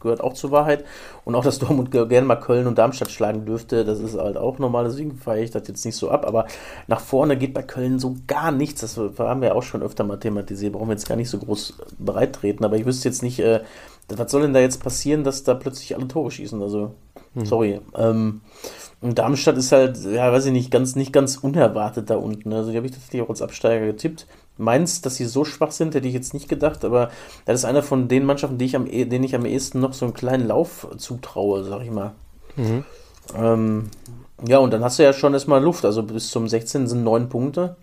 gehört 0.00 0.20
auch 0.20 0.34
zur 0.34 0.50
Wahrheit. 0.50 0.84
Und 1.24 1.34
auch, 1.34 1.44
dass 1.44 1.58
Dortmund 1.60 1.90
gerne 1.90 2.26
mal 2.26 2.36
Köln 2.36 2.66
und 2.66 2.78
Darmstadt 2.78 3.10
schlagen 3.10 3.44
dürfte, 3.44 3.84
das 3.84 4.00
ist 4.00 4.16
halt 4.18 4.36
auch 4.36 4.58
normal. 4.58 4.84
Deswegen 4.84 5.16
feiere 5.16 5.42
ich 5.42 5.50
das 5.50 5.68
jetzt 5.68 5.84
nicht 5.84 5.96
so 5.96 6.10
ab. 6.10 6.26
Aber 6.26 6.46
nach 6.86 7.00
vorne 7.00 7.36
geht 7.36 7.54
bei 7.54 7.62
Köln 7.62 7.98
so 7.98 8.16
gar 8.26 8.50
nichts. 8.50 8.80
Das 8.80 8.96
haben 8.96 9.42
wir 9.42 9.54
auch 9.54 9.62
schon 9.62 9.82
öfter 9.82 10.04
mal 10.04 10.18
thematisiert. 10.18 10.72
Brauchen 10.72 10.88
wir 10.88 10.94
jetzt 10.94 11.08
gar 11.08 11.16
nicht 11.16 11.30
so 11.30 11.38
groß 11.38 11.78
breit 11.98 12.34
treten. 12.34 12.64
Aber 12.64 12.76
ich 12.76 12.86
wüsste 12.86 13.08
jetzt 13.08 13.22
nicht, 13.22 13.40
äh, 13.40 13.60
was 14.08 14.30
soll 14.30 14.42
denn 14.42 14.54
da 14.54 14.60
jetzt 14.60 14.82
passieren, 14.82 15.24
dass 15.24 15.44
da 15.44 15.54
plötzlich 15.54 15.94
alle 15.94 16.08
Tore 16.08 16.30
schießen? 16.30 16.62
Also, 16.62 16.94
hm. 17.34 17.44
sorry. 17.44 17.80
Ähm, 17.96 18.40
und 19.00 19.18
Darmstadt 19.18 19.56
ist 19.56 19.70
halt, 19.70 19.98
ja, 20.04 20.32
weiß 20.32 20.46
ich 20.46 20.52
nicht, 20.52 20.70
ganz, 20.70 20.96
nicht 20.96 21.12
ganz 21.12 21.36
unerwartet 21.36 22.10
da 22.10 22.16
unten. 22.16 22.52
Also, 22.52 22.70
die 22.70 22.76
habe 22.76 22.86
ich 22.86 22.92
tatsächlich 22.92 23.22
auch 23.22 23.28
als 23.28 23.42
Absteiger 23.42 23.86
getippt. 23.86 24.26
Mainz, 24.58 25.00
dass 25.00 25.16
sie 25.16 25.24
so 25.24 25.44
schwach 25.44 25.70
sind, 25.70 25.94
hätte 25.94 26.08
ich 26.08 26.14
jetzt 26.14 26.34
nicht 26.34 26.48
gedacht, 26.48 26.84
aber 26.84 27.10
das 27.46 27.60
ist 27.60 27.64
einer 27.64 27.82
von 27.82 28.08
den 28.08 28.24
Mannschaften, 28.24 28.58
die 28.58 28.66
ich 28.66 28.76
am, 28.76 28.86
e, 28.86 29.04
denen 29.04 29.24
ich 29.24 29.34
am 29.34 29.46
ehesten 29.46 29.80
noch 29.80 29.94
so 29.94 30.04
einen 30.04 30.14
kleinen 30.14 30.46
Lauf 30.46 30.88
zutraue, 30.98 31.64
sag 31.64 31.82
ich 31.82 31.90
mal. 31.90 32.12
Mhm. 32.56 32.84
Ähm, 33.36 33.90
ja, 34.46 34.58
und 34.58 34.72
dann 34.72 34.84
hast 34.84 34.98
du 34.98 35.02
ja 35.02 35.12
schon 35.12 35.34
erstmal 35.34 35.62
Luft. 35.62 35.84
Also 35.84 36.02
bis 36.02 36.30
zum 36.30 36.48
16 36.48 36.86
sind 36.86 37.04
neun 37.04 37.28
Punkte. 37.28 37.76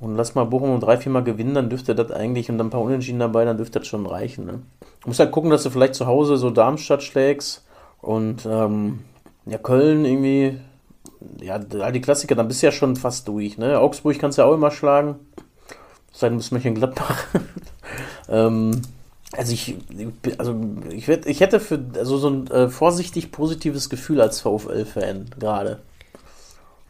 Und 0.00 0.16
lass 0.16 0.34
mal 0.34 0.44
Bochum 0.44 0.70
um 0.70 0.80
drei, 0.80 0.98
vier 0.98 1.12
Mal 1.12 1.24
gewinnen, 1.24 1.54
dann 1.54 1.70
dürfte 1.70 1.94
das 1.94 2.10
eigentlich, 2.10 2.50
und 2.50 2.58
dann 2.58 2.66
ein 2.66 2.70
paar 2.70 2.82
Unentschieden 2.82 3.20
dabei, 3.20 3.44
dann 3.44 3.56
dürfte 3.56 3.78
das 3.78 3.88
schon 3.88 4.06
reichen. 4.06 4.44
Ne? 4.44 4.60
Du 5.00 5.08
musst 5.08 5.20
halt 5.20 5.30
gucken, 5.30 5.50
dass 5.50 5.62
du 5.62 5.70
vielleicht 5.70 5.94
zu 5.94 6.06
Hause 6.06 6.36
so 6.36 6.50
Darmstadt 6.50 7.02
schlägst 7.02 7.64
und 8.02 8.44
ähm, 8.44 9.00
ja, 9.46 9.56
Köln 9.56 10.04
irgendwie, 10.04 10.58
ja, 11.40 11.60
all 11.80 11.92
die 11.92 12.00
Klassiker, 12.00 12.34
dann 12.34 12.48
bist 12.48 12.62
du 12.62 12.66
ja 12.66 12.72
schon 12.72 12.96
fast 12.96 13.28
durch. 13.28 13.56
Ne? 13.56 13.78
Augsburg 13.78 14.18
kannst 14.18 14.36
du 14.36 14.42
ja 14.42 14.48
auch 14.48 14.54
immer 14.54 14.70
schlagen. 14.70 15.16
Sein 16.14 16.34
muss 16.34 16.52
Mönchengladbach. 16.52 17.26
ähm, 18.28 18.82
also 19.32 19.52
ich, 19.52 19.74
also 20.38 20.54
ich, 20.90 21.08
werd, 21.08 21.26
ich 21.26 21.40
hätte 21.40 21.58
für 21.58 21.84
also 21.96 22.18
so 22.18 22.30
ein 22.30 22.46
äh, 22.52 22.68
vorsichtig 22.68 23.32
positives 23.32 23.90
Gefühl 23.90 24.20
als 24.20 24.40
VfL-Fan 24.40 25.30
gerade. 25.38 25.80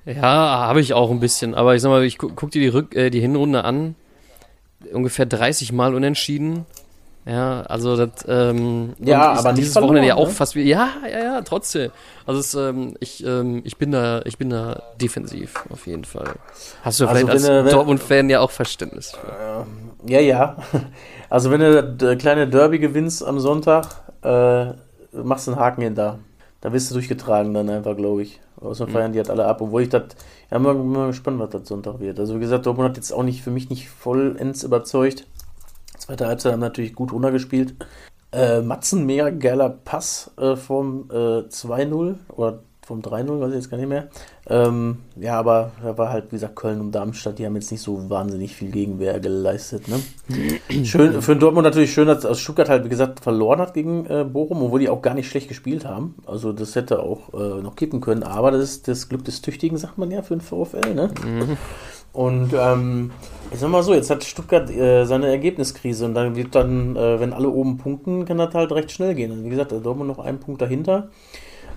Ja, 0.04 0.22
habe 0.22 0.82
ich 0.82 0.92
auch 0.92 1.10
ein 1.10 1.20
bisschen. 1.20 1.54
Aber 1.54 1.74
ich 1.74 1.80
sag 1.80 1.88
mal, 1.88 2.04
ich 2.04 2.18
guck, 2.18 2.36
guck 2.36 2.50
dir 2.50 2.60
die, 2.60 2.68
Rück, 2.68 2.94
äh, 2.94 3.08
die 3.08 3.20
Hinrunde 3.20 3.64
an. 3.64 3.94
Ungefähr 4.92 5.24
30 5.24 5.72
Mal 5.72 5.94
unentschieden. 5.94 6.66
Ja, 7.26 7.62
also 7.62 7.96
das 7.96 8.26
ähm, 8.28 8.92
ja, 8.98 9.32
aber 9.32 9.54
dieses 9.54 9.72
verloren, 9.72 9.90
Wochenende 9.90 10.08
ja 10.08 10.14
auch 10.16 10.28
ne? 10.28 10.34
fast 10.34 10.54
wie 10.54 10.62
ja, 10.62 10.90
ja, 11.10 11.18
ja, 11.24 11.42
trotzdem. 11.42 11.90
Also 12.26 12.40
es, 12.40 12.54
ähm, 12.54 12.96
ich, 13.00 13.24
ähm, 13.24 13.62
ich 13.64 13.78
bin 13.78 13.92
da, 13.92 14.20
ich 14.26 14.36
bin 14.36 14.50
da 14.50 14.82
defensiv 15.00 15.64
auf 15.70 15.86
jeden 15.86 16.04
Fall. 16.04 16.34
Hast 16.82 17.00
du 17.00 17.06
vielleicht 17.06 17.30
also 17.30 17.50
als 17.50 17.72
Dortmund-Fan 17.72 18.28
ja 18.28 18.40
auch 18.40 18.50
Verständnis 18.50 19.12
für. 19.12 19.64
Äh, 20.06 20.12
ja, 20.12 20.20
ja. 20.20 20.56
Also 21.30 21.50
wenn 21.50 21.60
du 21.60 21.82
das 21.82 22.18
kleine 22.18 22.46
Derby 22.46 22.78
gewinnst 22.78 23.24
am 23.24 23.40
Sonntag, 23.40 23.86
äh, 24.22 24.66
machst 25.12 25.46
du 25.46 25.52
einen 25.52 25.60
Haken 25.60 25.82
hinter. 25.82 26.18
Da 26.60 26.72
wirst 26.72 26.90
du 26.90 26.94
durchgetragen 26.94 27.52
dann 27.54 27.68
einfach, 27.70 27.96
glaube 27.96 28.22
ich. 28.22 28.40
Außer 28.60 28.86
mhm. 28.86 28.90
feiern 28.90 29.12
die 29.12 29.18
halt 29.18 29.30
alle 29.30 29.46
ab. 29.46 29.60
Obwohl 29.60 29.82
ich 29.82 29.88
das, 29.88 30.04
ja, 30.50 30.58
mal, 30.58 30.74
mal 30.74 31.08
gespannt, 31.08 31.40
was 31.40 31.50
das 31.50 31.66
Sonntag 31.66 31.98
wird. 31.98 32.20
Also 32.20 32.36
wie 32.36 32.40
gesagt, 32.40 32.66
Dortmund 32.66 32.90
hat 32.90 32.96
jetzt 32.96 33.12
auch 33.12 33.24
nicht 33.24 33.42
für 33.42 33.50
mich 33.50 33.68
nicht 33.68 33.88
vollends 33.88 34.62
überzeugt. 34.62 35.26
Zweite 36.04 36.26
Halbzeit 36.26 36.52
haben 36.52 36.60
natürlich 36.60 36.94
gut 36.94 37.14
runtergespielt. 37.14 37.76
Äh, 38.30 38.60
Matzen, 38.60 39.06
mega 39.06 39.30
geiler 39.30 39.70
Pass 39.70 40.30
äh, 40.36 40.54
vom 40.54 41.08
äh, 41.10 41.48
2-0 41.48 42.16
oder 42.28 42.58
vom 42.84 43.00
3-0, 43.00 43.40
weiß 43.40 43.48
ich 43.48 43.54
jetzt 43.54 43.70
gar 43.70 43.78
nicht 43.78 43.88
mehr. 43.88 44.08
Ähm, 44.46 44.98
ja, 45.16 45.38
aber 45.38 45.70
da 45.82 45.96
war 45.96 46.10
halt, 46.10 46.26
wie 46.26 46.36
gesagt, 46.36 46.56
Köln 46.56 46.82
und 46.82 46.92
Darmstadt, 46.92 47.38
die 47.38 47.46
haben 47.46 47.54
jetzt 47.54 47.72
nicht 47.72 47.80
so 47.80 48.10
wahnsinnig 48.10 48.54
viel 48.54 48.70
Gegenwehr 48.70 49.18
geleistet. 49.18 49.84
Ne? 49.88 50.02
schön, 50.84 51.22
für 51.22 51.36
Dortmund 51.36 51.64
natürlich 51.64 51.94
schön, 51.94 52.06
dass 52.06 52.38
Stuttgart 52.38 52.68
halt, 52.68 52.84
wie 52.84 52.90
gesagt, 52.90 53.20
verloren 53.20 53.60
hat 53.60 53.72
gegen 53.72 54.04
äh, 54.04 54.24
Bochum, 54.24 54.62
obwohl 54.62 54.80
die 54.80 54.90
auch 54.90 55.00
gar 55.00 55.14
nicht 55.14 55.30
schlecht 55.30 55.48
gespielt 55.48 55.86
haben. 55.86 56.16
Also 56.26 56.52
das 56.52 56.74
hätte 56.74 57.00
auch 57.00 57.32
äh, 57.32 57.62
noch 57.62 57.76
kippen 57.76 58.02
können, 58.02 58.24
aber 58.24 58.50
das 58.50 58.60
ist 58.60 58.88
das 58.88 59.08
Glück 59.08 59.24
des 59.24 59.40
Tüchtigen, 59.40 59.78
sagt 59.78 59.96
man 59.96 60.10
ja, 60.10 60.20
für 60.20 60.36
den 60.36 60.42
VfL. 60.42 60.92
Ne? 60.94 61.08
Mhm. 61.24 61.56
Und 62.14 62.52
ähm, 62.56 63.10
ich 63.52 63.58
sag 63.58 63.70
mal 63.70 63.82
so, 63.82 63.92
jetzt 63.92 64.08
hat 64.08 64.22
Stuttgart 64.24 64.70
äh, 64.70 65.04
seine 65.04 65.26
Ergebniskrise 65.26 66.04
und 66.04 66.14
dann 66.14 66.36
wird 66.36 66.54
dann, 66.54 66.94
äh, 66.94 67.18
wenn 67.18 67.32
alle 67.32 67.50
oben 67.50 67.76
punkten, 67.76 68.24
kann 68.24 68.38
das 68.38 68.54
halt 68.54 68.70
recht 68.70 68.92
schnell 68.92 69.16
gehen. 69.16 69.44
Wie 69.44 69.50
gesagt, 69.50 69.72
da 69.72 69.78
Dortmund 69.78 70.08
noch 70.08 70.24
einen 70.24 70.38
Punkt 70.38 70.62
dahinter. 70.62 71.08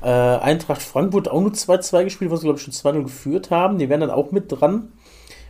Äh, 0.04 0.10
Eintracht 0.10 0.84
Frankfurt 0.84 1.28
auch 1.28 1.41
nur 1.41 1.52
2-2 1.54 2.04
gespielt, 2.04 2.30
was 2.30 2.41
sie 2.41 2.45
glaube 2.45 2.60
ich 2.60 2.63
schon 2.63 2.73
2-0 2.73 3.04
geführt 3.04 3.50
haben. 3.50 3.80
Die 3.80 3.89
wären 3.89 4.02
dann 4.02 4.12
auch 4.12 4.32
mit 4.32 4.52
dran. 4.52 4.89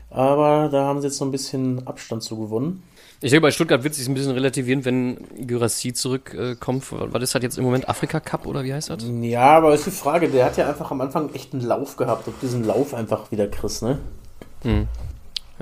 Aber 0.09 0.69
da 0.71 0.85
haben 0.85 1.01
sie 1.01 1.07
jetzt 1.07 1.19
noch 1.19 1.27
ein 1.27 1.31
bisschen 1.31 1.85
Abstand 1.85 2.23
zu 2.23 2.37
gewonnen. 2.37 2.81
Ich 3.19 3.31
denke, 3.31 3.41
bei 3.41 3.51
Stuttgart 3.51 3.83
wird 3.83 3.91
es 3.91 3.99
sich 3.99 4.07
ein 4.07 4.13
bisschen 4.13 4.31
relativieren, 4.31 4.85
wenn 4.85 5.17
Gyrassi 5.45 5.91
zurückkommt. 5.91 6.85
Äh, 6.93 7.11
Was 7.11 7.23
ist 7.23 7.35
das 7.35 7.43
jetzt 7.43 7.57
im 7.57 7.65
Moment? 7.65 7.89
Afrika 7.89 8.21
Cup 8.21 8.45
oder 8.45 8.63
wie 8.63 8.73
heißt 8.73 8.89
das? 8.89 8.99
Ja, 9.21 9.57
aber 9.57 9.73
ist 9.73 9.85
die 9.85 9.91
Frage, 9.91 10.29
der 10.29 10.45
hat 10.45 10.55
ja 10.55 10.69
einfach 10.69 10.91
am 10.91 11.01
Anfang 11.01 11.33
echt 11.33 11.53
einen 11.53 11.63
Lauf 11.63 11.97
gehabt, 11.97 12.27
ob 12.29 12.39
diesen 12.39 12.63
Lauf 12.63 12.93
einfach 12.93 13.31
wieder 13.31 13.47
kriegst, 13.47 13.83
ne? 13.83 13.99
Hm. 14.63 14.87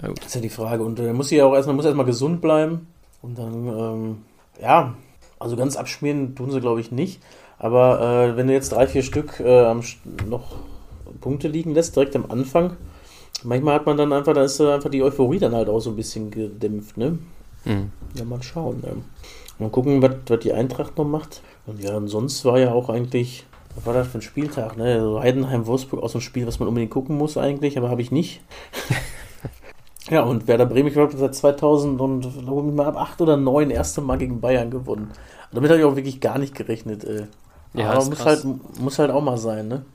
Ja. 0.01 0.10
Das 0.10 0.27
ist 0.27 0.36
ja 0.36 0.41
die 0.41 0.49
Frage. 0.49 0.84
Und 0.84 0.99
er 0.99 1.10
äh, 1.10 1.13
muss 1.13 1.31
ja 1.31 1.45
auch 1.45 1.53
erstmal, 1.53 1.75
muss 1.75 1.86
erstmal 1.86 2.05
gesund 2.05 2.41
bleiben. 2.41 2.88
Und 3.21 3.38
dann, 3.38 3.67
ähm, 3.67 4.17
ja, 4.62 4.93
also 5.39 5.55
ganz 5.55 5.75
abschmieren 5.75 6.36
tun 6.36 6.51
sie, 6.51 6.62
glaube 6.62 6.81
ich, 6.81 6.91
nicht. 6.91 7.21
Aber 7.58 8.01
äh, 8.01 8.38
wenn 8.38 8.47
du 8.47 8.53
jetzt 8.53 8.71
drei, 8.71 8.88
vier 8.88 9.03
Stück 9.03 9.39
äh, 9.39 9.73
noch 10.27 10.55
Punkte 11.21 11.47
liegen 11.47 11.73
lässt, 11.73 11.95
direkt 11.95 12.15
am 12.15 12.29
Anfang, 12.29 12.75
manchmal 13.43 13.75
hat 13.75 13.86
man 13.86 13.97
dann 13.97 14.13
einfach, 14.13 14.34
da 14.34 14.43
ist 14.43 14.60
einfach 14.60 14.89
die 14.89 15.03
Euphorie 15.03 15.39
dann 15.39 15.55
halt 15.55 15.69
auch 15.69 15.79
so 15.79 15.91
ein 15.91 15.95
bisschen 15.95 16.31
gedämpft, 16.31 16.97
ne? 16.97 17.17
Mhm. 17.63 17.91
Ja, 18.15 18.25
mal 18.25 18.43
schauen. 18.43 18.81
Ne? 18.81 18.97
Mal 19.60 19.69
gucken, 19.69 20.01
was, 20.01 20.15
was 20.27 20.39
die 20.39 20.53
Eintracht 20.53 20.97
noch 20.97 21.05
macht. 21.05 21.41
Und 21.65 21.81
ja, 21.81 21.95
und 21.95 22.08
sonst 22.08 22.45
war 22.45 22.60
ja 22.60 22.73
auch 22.73 22.89
eigentlich, 22.89 23.45
was 23.76 23.86
war 23.86 23.94
das 23.94 24.08
für 24.08 24.20
ein 24.20 24.22
Spieltag, 24.22 24.78
ne? 24.78 24.96
Also 24.96 25.20
Heidenheim-Wolfsburg 25.20 26.02
aus 26.02 26.14
so 26.14 26.20
ein 26.20 26.22
Spiel, 26.22 26.48
was 26.48 26.60
man 26.60 26.68
unbedingt 26.68 26.92
gucken 26.92 27.18
muss 27.18 27.38
eigentlich, 27.38 27.78
aber 27.78 27.90
habe 27.90 28.02
ich 28.02 28.12
nicht. 28.12 28.42
ja, 30.10 30.22
und 30.24 30.48
Werder 30.48 30.66
Bremen, 30.66 30.88
ich 30.88 30.94
glaube, 30.94 31.16
seit 31.18 31.36
2000 31.36 32.00
und 32.00 32.22
glaube 32.22 32.70
ich 32.70 32.74
mal 32.76 32.88
ab 32.88 32.98
8 32.98 33.22
oder 33.22 33.38
9 33.38 33.70
erste 33.70 34.02
Mal 34.02 34.18
gegen 34.18 34.40
Bayern 34.40 34.72
gewonnen. 34.72 35.06
Und 35.06 35.56
damit 35.56 35.70
habe 35.70 35.80
ich 35.80 35.86
auch 35.86 35.96
wirklich 35.96 36.22
gar 36.22 36.38
nicht 36.38 36.56
gerechnet. 36.56 37.04
Äh. 37.04 37.28
Ja, 37.74 37.92
aber 37.92 38.06
muss 38.06 38.26
halt, 38.26 38.46
muss 38.80 39.00
halt 39.00 39.12
auch 39.12 39.22
mal 39.22 39.38
sein, 39.38 39.68
ne? 39.68 39.86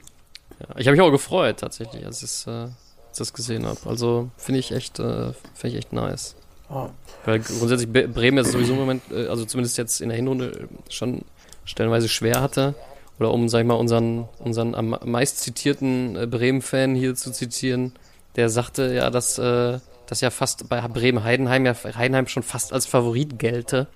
Ja, 0.61 0.67
ich 0.77 0.87
habe 0.87 0.97
mich 0.97 1.01
auch 1.01 1.11
gefreut, 1.11 1.59
tatsächlich, 1.59 2.05
als 2.05 2.23
ich 2.23 2.47
äh, 2.47 2.69
das 3.17 3.33
gesehen 3.33 3.67
habe. 3.67 3.79
Also 3.87 4.29
finde 4.37 4.61
ich 4.61 4.73
echt, 4.73 4.99
äh, 4.99 5.33
finde 5.55 5.69
ich 5.69 5.77
echt 5.77 5.93
nice. 5.93 6.37
Oh. 6.69 6.89
Weil 7.25 7.41
grundsätzlich 7.41 7.91
Bremen 7.91 8.39
jetzt 8.39 8.53
sowieso 8.53 8.75
im 8.75 8.79
Moment, 8.79 9.03
äh, 9.11 9.27
also 9.27 9.45
zumindest 9.45 9.79
jetzt 9.79 10.01
in 10.01 10.11
der 10.11 10.17
Hinrunde 10.17 10.69
schon 10.89 11.23
stellenweise 11.65 12.09
schwer 12.09 12.41
hatte. 12.41 12.75
Oder 13.21 13.33
um, 13.33 13.49
sag 13.49 13.61
ich 13.61 13.67
mal, 13.67 13.75
unseren, 13.75 14.27
unseren 14.39 14.75
am 14.75 14.97
meist 15.05 15.41
zitierten 15.41 16.17
äh, 16.17 16.27
Bremen-Fan 16.27 16.95
hier 16.95 17.15
zu 17.15 17.31
zitieren, 17.31 17.93
der 18.37 18.49
sagte 18.49 18.95
ja, 18.95 19.11
dass, 19.11 19.39
äh, 19.39 19.79
dass 20.07 20.23
ja 20.23 20.31
fast 20.31 20.69
bei 20.69 20.81
Bremen-Heidenheim 20.81 21.67
ja 21.67 21.75
Heidenheim 21.75 22.27
schon 22.27 22.43
fast 22.43 22.73
als 22.73 22.87
Favorit 22.87 23.39
gelte. 23.39 23.87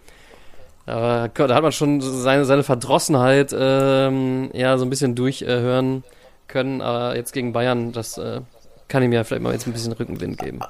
Aber 0.86 1.28
da 1.28 1.54
hat 1.54 1.62
man 1.62 1.72
schon 1.72 2.00
seine, 2.02 2.44
seine 2.44 2.62
Verdrossenheit 2.62 3.54
ähm, 3.58 4.50
ja 4.52 4.76
so 4.76 4.84
ein 4.84 4.90
bisschen 4.90 5.14
durchhören 5.14 5.98
äh, 5.98 6.10
können. 6.46 6.82
Aber 6.82 7.16
jetzt 7.16 7.32
gegen 7.32 7.54
Bayern, 7.54 7.92
das 7.92 8.18
äh, 8.18 8.42
kann 8.88 9.02
ihm 9.02 9.12
ja 9.12 9.24
vielleicht 9.24 9.42
mal 9.42 9.52
jetzt 9.52 9.66
ein 9.66 9.72
bisschen 9.72 9.92
Rückenwind 9.92 10.38
geben. 10.38 10.60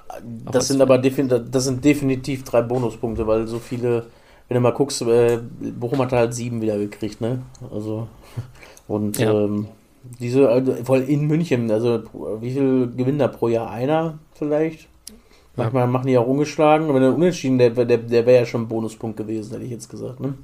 Das 0.53 0.69
sind 0.69 0.81
aber 0.81 0.99
das 0.99 1.65
sind 1.65 1.85
definitiv 1.85 2.45
drei 2.45 2.63
Bonuspunkte, 2.63 3.27
weil 3.27 3.49
so 3.49 3.59
viele, 3.59 4.07
wenn 4.49 4.55
du 4.57 4.61
mal 4.61 4.73
guckst, 4.73 5.03
äh, 5.03 5.41
Bochum 5.79 6.01
hat 6.01 6.13
halt 6.13 6.35
sieben 6.35 6.61
wieder 6.61 6.79
gekriegt, 6.79 7.21
ne? 7.21 7.43
Also 7.73 8.09
und 8.89 9.19
ja. 9.19 9.33
ähm, 9.33 9.69
diese, 10.21 10.49
also, 10.49 10.75
voll 10.85 11.01
in 11.01 11.27
München, 11.27 11.71
also 11.71 12.03
wie 12.41 12.53
viel 12.53 12.93
gewinnt 12.95 13.21
da 13.21 13.29
pro 13.29 13.49
Jahr 13.49 13.71
einer 13.71 14.19
vielleicht? 14.35 14.89
Manchmal 15.57 15.87
machen 15.87 16.09
die 16.09 16.19
auch 16.19 16.27
ungeschlagen, 16.27 16.89
aber 16.89 16.99
der 17.01 17.15
Unentschieden, 17.15 17.59
der, 17.59 17.71
der, 17.71 17.99
der 17.99 18.27
wäre 18.27 18.41
ja 18.41 18.47
schon 18.47 18.63
ein 18.63 18.69
Bonuspunkt 18.69 19.17
gewesen, 19.17 19.53
hätte 19.53 19.65
ich 19.65 19.71
jetzt 19.71 19.89
gesagt. 19.89 20.21
Ne? 20.21 20.35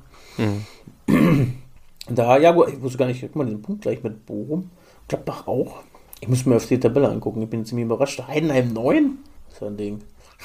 Mhm. 1.07 1.57
Da, 2.09 2.39
ja 2.39 2.51
gut, 2.51 2.71
ich 2.71 2.83
wusste 2.83 2.99
gar 2.99 3.07
nicht, 3.07 3.21
guck 3.21 3.37
mal, 3.37 3.47
den 3.47 3.63
Punkt 3.63 3.83
gleich 3.83 4.03
mit 4.03 4.27
Bochum. 4.27 4.71
Gladbach 5.07 5.47
auch. 5.47 5.77
Ich 6.21 6.27
muss 6.27 6.45
mir 6.45 6.57
auf 6.57 6.67
die 6.67 6.81
Tabelle 6.81 7.09
angucken, 7.09 7.43
ich 7.43 7.49
bin 7.49 7.65
ziemlich 7.65 7.85
überrascht. 7.85 8.21
Heidenheim 8.27 8.73
9? 8.73 9.19
Das 9.47 9.55
ist 9.55 9.61
ja 9.61 9.67
ein 9.69 9.77
Ding. 9.77 10.01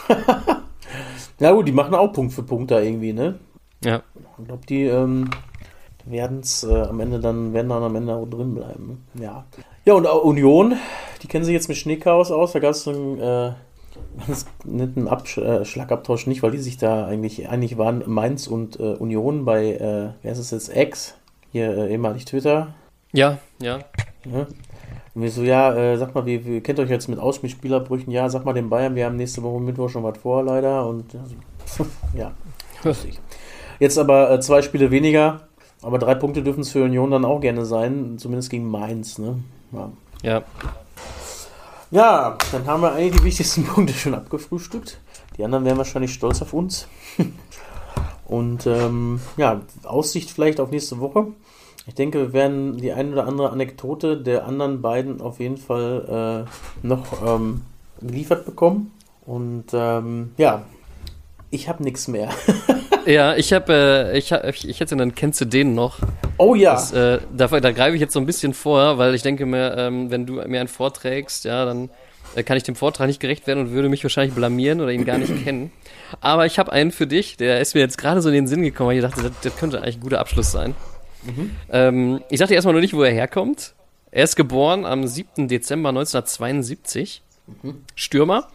ja 1.40 1.52
gut, 1.52 1.68
die 1.68 1.72
machen 1.72 1.96
auch 1.96 2.12
Punkt 2.12 2.34
für 2.34 2.44
Punkt 2.44 2.72
da 2.72 2.80
irgendwie, 2.80 3.14
ne? 3.14 3.40
Ja. 3.84 4.02
Ich 4.38 4.46
glaube, 4.46 4.66
die, 4.68 4.84
ähm, 4.84 5.30
werden's 6.06 6.64
äh, 6.64 6.82
am 6.82 7.00
Ende 7.00 7.20
dann, 7.20 7.54
werden 7.54 7.70
dann 7.70 7.84
am 7.84 7.96
Ende 7.96 8.16
auch 8.16 8.28
drin 8.28 8.54
bleiben. 8.54 9.04
Ne? 9.14 9.26
Ja. 9.26 9.46
Ja, 9.86 9.94
und 9.94 10.08
Union, 10.08 10.76
die 11.22 11.28
kennen 11.28 11.46
sich 11.46 11.54
jetzt 11.54 11.68
mit 11.68 11.78
Schneechaos 11.78 12.32
aus. 12.32 12.54
Da 12.54 12.60
gab 12.60 12.72
es 12.72 12.88
einen 12.88 13.20
äh, 13.20 13.52
ganz 14.26 14.46
netten 14.64 15.08
Absch 15.08 15.38
äh, 15.38 15.66
Schlagabtausch 15.66 16.28
nicht, 16.28 16.42
weil 16.44 16.52
die 16.52 16.60
sich 16.60 16.78
da 16.78 17.06
eigentlich 17.06 17.50
einig 17.50 17.78
waren, 17.78 18.04
Mainz 18.08 18.48
und 18.48 18.80
äh, 18.80 18.94
Union 18.94 19.46
bei, 19.46 19.74
äh, 19.74 20.10
wer 20.22 20.32
ist 20.32 20.40
es 20.40 20.52
jetzt, 20.52 20.76
X, 20.76 21.16
hier 21.52 21.78
äh, 21.78 21.92
ehemalig 21.92 22.26
Twitter. 22.26 22.74
Ja, 23.12 23.38
ja. 23.62 23.80
Ne? 24.26 24.48
Und 25.16 25.22
wir 25.22 25.32
so, 25.32 25.44
ja, 25.44 25.74
äh, 25.74 25.98
sag 25.98 26.14
mal, 26.14 26.26
wie, 26.26 26.46
wie 26.46 26.60
kennt 26.60 26.78
euch 26.80 26.90
jetzt 26.90 27.08
mit 27.08 27.20
Ausspielspielerbrüchen? 27.20 28.12
Ja, 28.12 28.30
sag 28.30 28.44
mal 28.44 28.54
den 28.54 28.70
Bayern, 28.70 28.96
wir 28.96 29.06
haben 29.06 29.16
nächste 29.16 29.42
Woche 29.44 29.62
Mittwoch 29.62 29.90
schon 29.90 30.04
was 30.04 30.18
vor, 30.18 30.44
leider. 30.44 30.86
Und 30.86 31.06
also, 31.16 31.86
ja, 32.14 32.32
lustig. 32.84 33.20
Jetzt 33.80 33.98
aber 33.98 34.30
äh, 34.30 34.40
zwei 34.42 34.62
Spiele 34.62 34.92
weniger, 34.92 35.48
aber 35.82 36.00
drei 36.00 36.16
Punkte 36.16 36.44
dürfen 36.44 36.62
es 36.62 36.72
für 36.72 36.84
Union 36.84 37.12
dann 37.12 37.24
auch 37.24 37.40
gerne 37.40 37.66
sein, 37.66 38.18
zumindest 38.18 38.50
gegen 38.50 38.70
Mainz, 38.70 39.18
ne? 39.18 39.40
Ja. 39.72 39.92
Ja. 40.22 40.44
Ja, 41.92 42.38
dann 42.52 42.66
haben 42.66 42.82
wir 42.82 42.92
eigentlich 42.92 43.22
die 43.22 43.24
wichtigsten 43.24 43.64
Punkte 43.68 43.94
schon 43.94 44.16
abgefrühstückt. 44.16 45.00
Die 45.38 45.46
anderen 45.46 45.64
wären 45.64 45.78
wahrscheinlich 45.78 46.14
stolz 46.14 46.42
auf 46.42 46.52
uns. 46.52 46.88
Und 48.26 48.66
ähm, 48.66 49.22
ja, 49.38 49.62
Aussicht 49.84 50.32
vielleicht 50.32 50.60
auf 50.60 50.72
nächste 50.72 51.00
Woche. 51.00 51.28
Ich 51.88 51.94
denke, 51.94 52.20
wir 52.20 52.34
werden 52.34 52.78
die 52.78 52.92
ein 52.92 53.14
oder 53.14 53.28
andere 53.28 53.52
Anekdote 53.52 54.18
der 54.18 54.46
anderen 54.46 54.82
beiden 54.82 55.22
auf 55.22 55.40
jeden 55.40 55.58
Fall 55.58 56.46
äh, 56.84 56.88
noch 56.88 57.06
ähm, 57.26 57.62
geliefert 58.02 58.46
bekommen. 58.46 58.92
Und 59.26 59.66
ähm, 59.74 60.32
ja, 60.38 60.64
ich 61.52 61.70
habe 61.70 61.84
nichts 61.84 62.08
mehr. 62.08 62.30
Ja, 63.06 63.36
ich 63.36 63.54
habe, 63.54 64.12
äh, 64.12 64.18
ich, 64.18 64.34
hab, 64.34 64.44
ich, 64.48 64.80
hätte 64.80 64.96
dann 64.96 65.14
kennst 65.14 65.40
du 65.40 65.46
den 65.46 65.76
noch. 65.76 66.00
Oh 66.38 66.56
ja. 66.56 66.74
Das, 66.74 66.92
äh, 66.92 67.20
da, 67.36 67.48
da 67.48 67.72
greife 67.72 67.94
ich 67.94 68.02
jetzt 68.02 68.14
so 68.14 68.20
ein 68.20 68.26
bisschen 68.26 68.56
vor, 68.56 68.98
weil 68.98 69.14
ich 69.14 69.22
denke 69.22 69.46
mir, 69.46 69.78
ähm, 69.78 70.10
wenn 70.10 70.26
du 70.26 70.42
mir 70.48 70.60
einen 70.60 70.68
vorträgst, 70.68 71.46
ja, 71.46 71.66
dann 71.66 71.92
äh, 72.36 72.42
kann 72.42 72.58
ich 72.58 72.64
dem 72.64 72.76
Vortrag 72.76 73.06
nicht 73.06 73.20
gerecht 73.20 73.46
werden 73.46 73.60
und 73.60 73.72
würde 73.74 73.90
mich 73.90 74.04
wahrscheinlich 74.04 74.34
blamieren 74.34 74.82
oder 74.82 74.92
ihn 74.92 75.06
gar 75.06 75.20
nicht 75.20 75.34
kennen. 75.44 75.72
Aber 76.20 76.48
ich 76.48 76.58
habe 76.58 76.72
einen 76.72 76.92
für 76.92 77.06
dich, 77.06 77.38
der 77.38 77.62
ist 77.62 77.76
mir 77.76 77.82
jetzt 77.82 78.00
gerade 78.00 78.24
so 78.24 78.30
in 78.30 78.36
den 78.36 78.48
Sinn 78.48 78.64
gekommen, 78.64 78.90
weil 78.90 78.98
ich 78.98 79.04
dachte, 79.04 79.22
das, 79.22 79.34
das 79.44 79.56
könnte 79.56 79.84
eigentlich 79.84 79.98
ein 79.98 80.02
guter 80.02 80.20
Abschluss 80.20 80.52
sein. 80.52 80.74
Ähm, 81.72 82.22
ich 82.30 82.40
sagte 82.40 82.54
erstmal 82.54 82.74
nur 82.74 82.82
nicht, 82.82 82.94
wo 82.94 83.04
er 83.04 83.12
herkommt. 83.12 83.74
Er 84.12 84.24
ist 84.24 84.36
geboren 84.36 84.86
am 84.86 85.06
7. 85.06 85.48
Dezember 85.48 85.90
1972. 85.90 87.22
Stürmer. 87.96 88.48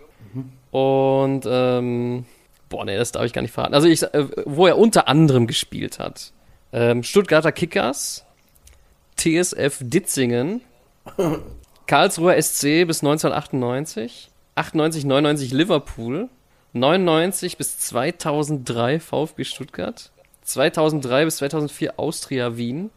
Und, 0.71 1.43
ähm, 1.47 2.25
boah, 2.69 2.85
nee, 2.85 2.97
das 2.97 3.13
darf 3.13 3.25
ich 3.25 3.33
gar 3.33 3.43
nicht 3.43 3.53
verraten. 3.53 3.75
Also, 3.75 3.89
ich, 3.89 4.03
äh, 4.03 4.27
wo 4.47 4.67
er 4.67 4.79
unter 4.79 5.09
anderem 5.09 5.47
gespielt 5.47 5.99
hat. 5.99 6.33
Ähm, 6.73 7.03
Stuttgarter 7.03 7.53
Kickers, 7.53 8.25
TSF 9.17 9.79
Ditzingen, 9.81 10.61
Karlsruher 11.87 12.41
SC 12.41 12.85
bis 12.87 13.03
1998, 13.03 14.31
98, 14.55 15.05
99 15.05 15.53
Liverpool, 15.53 16.29
99 16.73 17.57
bis 17.57 17.79
2003 17.81 19.01
VfB 19.01 19.45
Stuttgart, 19.45 20.13
2003 20.51 21.25
bis 21.25 21.37
2004 21.37 21.99
Austria 21.99 22.57
Wien, 22.57 22.91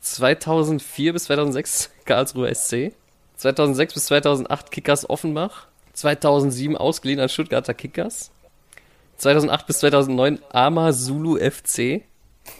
2004 0.00 1.12
bis 1.12 1.24
2006 1.24 1.90
Karlsruher 2.04 2.54
SC, 2.54 2.92
2006 3.36 3.94
bis 3.94 4.04
2008 4.06 4.70
Kickers 4.70 5.10
Offenbach, 5.10 5.66
2007 5.94 6.76
ausgeliehen 6.76 7.20
an 7.20 7.28
Stuttgarter 7.28 7.74
Kickers, 7.74 8.30
2008 9.16 9.66
bis 9.66 9.78
2009 9.80 10.38
Ama 10.52 10.92
Zulu 10.92 11.38
FC, 11.38 12.02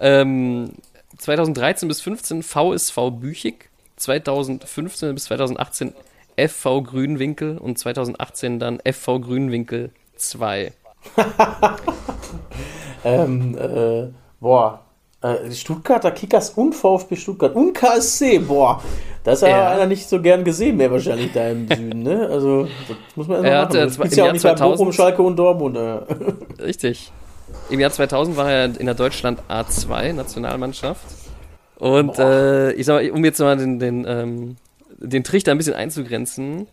ähm, 0.00 0.72
2013 1.16 1.88
bis 1.88 2.00
15 2.00 2.42
VSV 2.42 3.10
Büchig, 3.12 3.70
2015 3.96 5.14
bis 5.14 5.24
2018 5.24 5.94
FV 6.36 6.82
Grünwinkel 6.82 7.58
und 7.58 7.78
2018 7.78 8.58
dann 8.58 8.80
FV 8.84 9.20
Grünwinkel 9.20 9.90
2. 10.16 10.72
Ähm, 13.04 13.56
äh, 13.56 14.08
boah. 14.40 14.80
Äh, 15.22 15.50
Stuttgarter 15.52 16.10
Kickers 16.12 16.50
und 16.50 16.74
VfB 16.74 17.16
Stuttgart 17.16 17.54
und 17.54 17.74
KSC, 17.74 18.38
boah. 18.38 18.82
Das 19.24 19.42
ist 19.42 19.48
ja, 19.48 19.70
einer 19.70 19.86
nicht 19.86 20.08
so 20.08 20.20
gern 20.20 20.44
gesehen 20.44 20.78
mehr 20.78 20.90
wahrscheinlich 20.90 21.32
da 21.32 21.48
im 21.48 21.68
Süden, 21.68 22.02
ne? 22.02 22.26
Also, 22.30 22.64
das 22.64 22.96
muss 23.16 23.28
man 23.28 23.44
Er 23.44 23.52
erstmal 23.52 23.60
hat, 23.60 23.68
machen. 23.68 23.76
äh, 23.80 23.84
Das 23.86 24.16
ja 24.16 24.22
auch 24.22 24.26
Jahr 24.26 24.32
nicht 24.32 24.42
bei 24.42 24.54
2000 24.54 24.78
Bochum, 24.78 24.92
Schalke 24.92 25.22
und 25.22 25.36
Dortmund. 25.36 25.76
Äh. 25.76 25.98
Richtig. 26.62 27.12
Im 27.68 27.80
Jahr 27.80 27.90
2000 27.90 28.36
war 28.36 28.50
er 28.50 28.64
in 28.64 28.86
der 28.86 28.94
Deutschland 28.94 29.42
A2 29.48 30.12
Nationalmannschaft. 30.14 31.04
Und 31.78 32.18
äh, 32.18 32.72
ich 32.72 32.86
sag 32.86 33.02
mal, 33.02 33.10
um 33.10 33.24
jetzt 33.24 33.38
mal 33.40 33.56
den, 33.56 33.78
den, 33.78 34.04
ähm, 34.06 34.56
den 34.98 35.24
Trichter 35.24 35.52
ein 35.52 35.58
bisschen 35.58 35.74
einzugrenzen, 35.74 36.66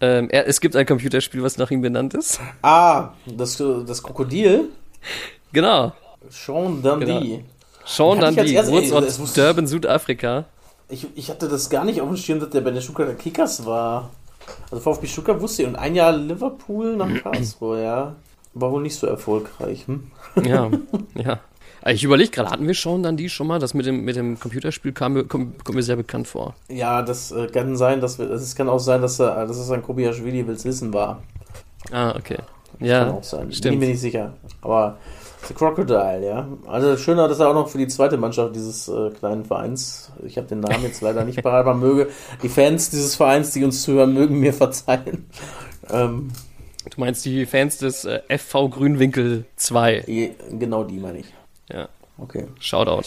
ähm, 0.00 0.28
er, 0.30 0.46
es 0.46 0.60
gibt 0.60 0.76
ein 0.76 0.86
Computerspiel, 0.86 1.42
was 1.42 1.58
nach 1.58 1.70
ihm 1.70 1.80
benannt 1.80 2.14
ist. 2.14 2.40
Ah, 2.62 3.10
das, 3.26 3.56
das 3.86 4.02
Krokodil. 4.02 4.68
Genau. 5.52 5.92
Sean 6.30 6.82
Dundee. 6.82 7.44
Sean 7.84 8.18
ich 8.18 8.58
als 8.58 8.68
Dundee, 8.68 8.90
wusste 8.92 9.22
ich- 9.24 9.32
Durban, 9.32 9.66
Südafrika. 9.66 10.44
Ich, 10.90 11.06
ich 11.16 11.30
hatte 11.30 11.48
das 11.48 11.68
gar 11.70 11.84
nicht 11.84 12.00
auf 12.00 12.08
dem 12.08 12.16
Schirm, 12.16 12.40
dass 12.40 12.50
der 12.50 12.60
bei 12.62 12.70
den 12.70 12.80
Stuttgarter 12.82 13.14
Kickers 13.14 13.64
war. 13.66 14.10
Also 14.70 14.80
VfB 14.82 15.06
Stuttgart 15.06 15.40
wusste 15.40 15.62
ich. 15.62 15.68
Und 15.68 15.76
ein 15.76 15.94
Jahr 15.94 16.12
Liverpool 16.12 16.96
nach 16.96 17.22
Karlsruhe, 17.22 17.82
ja. 17.82 18.16
War 18.54 18.72
wohl 18.72 18.82
nicht 18.82 18.96
so 18.96 19.06
erfolgreich. 19.06 19.86
Hm? 19.86 20.10
Ja, 20.44 20.70
ja. 21.14 21.40
Aber 21.82 21.92
Ich 21.92 22.02
überlege 22.04 22.30
gerade, 22.30 22.50
hatten 22.50 22.66
wir 22.66 22.74
Sean 22.74 23.02
Dundee 23.02 23.28
schon 23.28 23.46
mal? 23.46 23.58
Das 23.58 23.74
mit 23.74 23.86
dem, 23.86 24.04
mit 24.04 24.16
dem 24.16 24.38
Computerspiel 24.38 24.92
kam, 24.92 25.12
mir- 25.14 25.24
kommt, 25.24 25.64
kommt 25.64 25.76
mir 25.76 25.82
sehr 25.82 25.96
bekannt 25.96 26.28
vor. 26.28 26.54
Ja, 26.68 27.02
das 27.02 27.30
äh, 27.32 27.46
kann 27.48 27.76
sein, 27.76 28.00
dass 28.00 28.18
wir, 28.18 28.26
das 28.26 28.54
kann 28.54 28.68
auch 28.68 28.78
sein, 28.80 29.00
dass, 29.02 29.18
er, 29.20 29.46
dass 29.46 29.56
es 29.58 29.70
ein 29.70 29.82
Kobiaschwili 29.82 30.46
will's 30.46 30.64
wissen 30.64 30.92
war. 30.92 31.22
Ah, 31.92 32.14
okay. 32.16 32.38
Kann 32.78 32.86
Ja, 32.86 33.10
auch 33.10 33.24
sein. 33.24 33.46
Bin 33.46 33.52
stimmt. 33.52 33.78
mir 33.80 33.88
nicht 33.88 34.00
sicher. 34.00 34.34
Aber 34.60 34.98
The 35.46 35.54
Crocodile, 35.54 36.26
ja. 36.26 36.48
Also 36.66 36.96
schöner, 36.96 37.28
dass 37.28 37.38
er 37.38 37.48
auch 37.48 37.54
noch 37.54 37.68
für 37.68 37.78
die 37.78 37.86
zweite 37.88 38.16
Mannschaft 38.16 38.56
dieses 38.56 38.88
äh, 38.88 39.10
kleinen 39.10 39.44
Vereins, 39.44 40.10
ich 40.26 40.36
habe 40.36 40.48
den 40.48 40.60
Namen 40.60 40.82
jetzt 40.82 41.00
leider 41.00 41.24
nicht 41.24 41.42
parat, 41.42 41.64
man 41.66 41.78
möge 41.78 42.08
die 42.42 42.48
Fans 42.48 42.90
dieses 42.90 43.14
Vereins, 43.14 43.52
die 43.52 43.64
uns 43.64 43.82
zuhören, 43.82 44.12
mögen 44.14 44.40
mir 44.40 44.52
verzeihen. 44.52 45.26
Ähm, 45.90 46.30
Du 46.90 47.00
meinst 47.00 47.24
die 47.24 47.44
Fans 47.46 47.78
des 47.78 48.04
äh, 48.04 48.20
FV 48.36 48.68
Grünwinkel 48.70 49.44
2. 49.56 50.04
je- 50.06 50.32
genau 50.58 50.84
die 50.84 50.98
meine 50.98 51.18
ich. 51.18 51.26
Ja, 51.70 51.88
Okay. 52.20 52.46
Shoutout. 52.60 53.06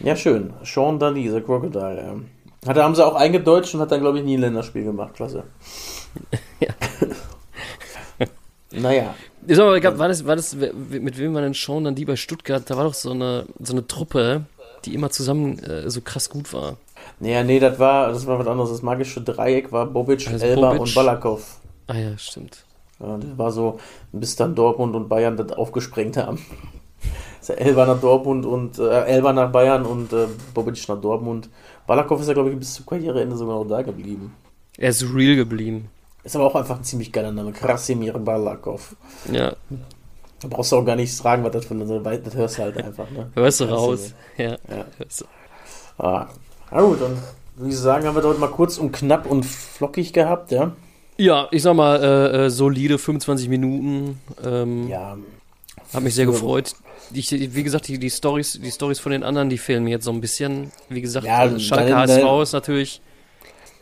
Ja, 0.00 0.14
schön. 0.16 0.52
Sean 0.64 0.98
Dundee, 0.98 1.28
The 1.30 1.40
Crocodile, 1.40 1.96
ja. 1.96 2.68
Hat, 2.68 2.76
haben 2.78 2.94
sie 2.94 3.04
auch 3.06 3.14
eingedeutscht 3.14 3.74
und 3.74 3.80
hat 3.80 3.90
dann, 3.92 4.00
glaube 4.00 4.18
ich, 4.18 4.24
nie 4.24 4.36
ein 4.36 4.40
Länderspiel 4.40 4.84
gemacht. 4.84 5.14
Klasse. 5.14 5.44
Ja. 6.60 6.68
naja. 8.70 9.14
Ich 9.46 9.56
sag 9.56 9.64
mal, 9.66 9.80
gab- 9.80 9.98
war 9.98 10.08
das, 10.08 10.24
war 10.26 10.36
das, 10.36 10.54
mit 10.54 11.18
wem 11.18 11.34
war 11.34 11.42
denn 11.42 11.54
Sean 11.54 11.84
Dundee 11.84 12.04
bei 12.04 12.16
Stuttgart? 12.16 12.62
Da 12.68 12.76
war 12.76 12.84
doch 12.84 12.94
so 12.94 13.10
eine, 13.10 13.46
so 13.60 13.72
eine 13.72 13.86
Truppe, 13.86 14.44
die 14.84 14.94
immer 14.94 15.10
zusammen 15.10 15.58
äh, 15.58 15.90
so 15.90 16.00
krass 16.00 16.30
gut 16.30 16.52
war. 16.52 16.76
Naja, 17.20 17.42
nee, 17.44 17.58
das 17.60 17.78
war, 17.78 18.08
das 18.08 18.26
war 18.26 18.38
was 18.38 18.46
anderes. 18.46 18.70
Das 18.70 18.82
magische 18.82 19.20
Dreieck 19.20 19.70
war 19.72 19.86
Bobic, 19.86 20.26
Also 20.28 20.44
Elba 20.46 20.68
Bobic. 20.68 20.80
und 20.82 20.94
Balakov. 20.94 21.58
Ah 21.86 21.96
ja, 21.96 22.16
stimmt. 22.16 22.64
Ja, 23.00 23.18
das 23.18 23.36
war 23.36 23.50
so, 23.52 23.78
bis 24.12 24.36
dann 24.36 24.54
Dortmund 24.54 24.94
und 24.96 25.08
Bayern 25.08 25.36
das 25.36 25.52
aufgesprengt 25.52 26.16
haben. 26.16 26.38
Ja 27.48 27.54
Elba 27.54 27.86
nach 27.86 28.00
Dortmund 28.00 28.46
und 28.46 28.78
äh, 28.78 29.04
Elba 29.04 29.32
nach 29.32 29.50
Bayern 29.52 29.84
und 29.84 30.12
äh, 30.12 30.26
Bobic 30.54 30.88
nach 30.88 31.00
Dortmund. 31.00 31.48
Balakov 31.86 32.20
ist 32.20 32.28
ja, 32.28 32.34
glaube 32.34 32.50
ich, 32.50 32.58
bis 32.58 32.74
zum 32.74 32.86
Karriereende 32.86 33.36
sogar 33.36 33.56
noch 33.56 33.68
da 33.68 33.82
geblieben. 33.82 34.34
Er 34.78 34.90
ist 34.90 35.04
real 35.14 35.36
geblieben. 35.36 35.88
Ist 36.22 36.34
aber 36.36 36.46
auch 36.46 36.54
einfach 36.54 36.78
ein 36.78 36.84
ziemlich 36.84 37.12
geiler 37.12 37.30
Name. 37.32 37.52
Krasimir 37.52 38.14
Balakov. 38.14 38.96
Ja, 39.30 39.54
Da 40.40 40.48
brauchst 40.48 40.72
du 40.72 40.76
auch 40.76 40.84
gar 40.84 40.96
nicht 40.96 41.14
fragen, 41.14 41.44
was 41.44 41.52
das 41.52 41.66
für 41.66 41.74
eine 41.74 42.04
Weit, 42.04 42.26
das 42.26 42.34
hörst 42.34 42.58
du 42.58 42.62
halt 42.62 42.78
einfach, 42.78 43.10
ne? 43.10 43.30
hörst 43.34 43.60
du 43.60 43.64
raus. 43.64 44.14
Ja. 44.38 44.52
Ja. 44.52 44.86
Hörst 44.98 45.20
du. 45.20 45.24
Ah. 46.02 46.26
Na 46.70 46.80
gut, 46.80 47.00
dann 47.02 47.18
würde 47.56 47.70
ich 47.70 47.78
sagen, 47.78 48.06
haben 48.06 48.16
wir 48.16 48.22
heute 48.22 48.40
mal 48.40 48.48
kurz 48.48 48.78
und 48.78 48.90
knapp 48.92 49.30
und 49.30 49.44
flockig 49.44 50.12
gehabt, 50.12 50.50
ja? 50.50 50.72
Ja, 51.16 51.46
ich 51.52 51.62
sag 51.62 51.74
mal, 51.74 52.02
äh, 52.02 52.46
äh, 52.46 52.50
solide 52.50 52.98
25 52.98 53.48
Minuten. 53.48 54.20
Ähm, 54.42 54.88
Ja. 54.88 55.16
Hat 55.92 56.02
mich 56.02 56.14
sehr 56.14 56.26
gefreut. 56.26 56.74
Ich, 57.12 57.30
wie 57.30 57.62
gesagt, 57.62 57.88
die, 57.88 57.98
die 57.98 58.10
Stories, 58.10 58.58
die 58.62 58.70
Stories 58.70 58.98
von 58.98 59.12
den 59.12 59.22
anderen, 59.22 59.48
die 59.48 59.58
fehlen 59.58 59.84
mir 59.84 59.90
jetzt 59.90 60.04
so 60.04 60.10
ein 60.12 60.20
bisschen. 60.20 60.70
Wie 60.88 61.00
gesagt, 61.00 61.26
Ja, 61.26 61.44
äh, 61.44 61.58
Schalke 61.60 61.90
deine- 61.90 61.96
HSV 62.14 62.42
ist 62.42 62.52
natürlich. 62.52 63.00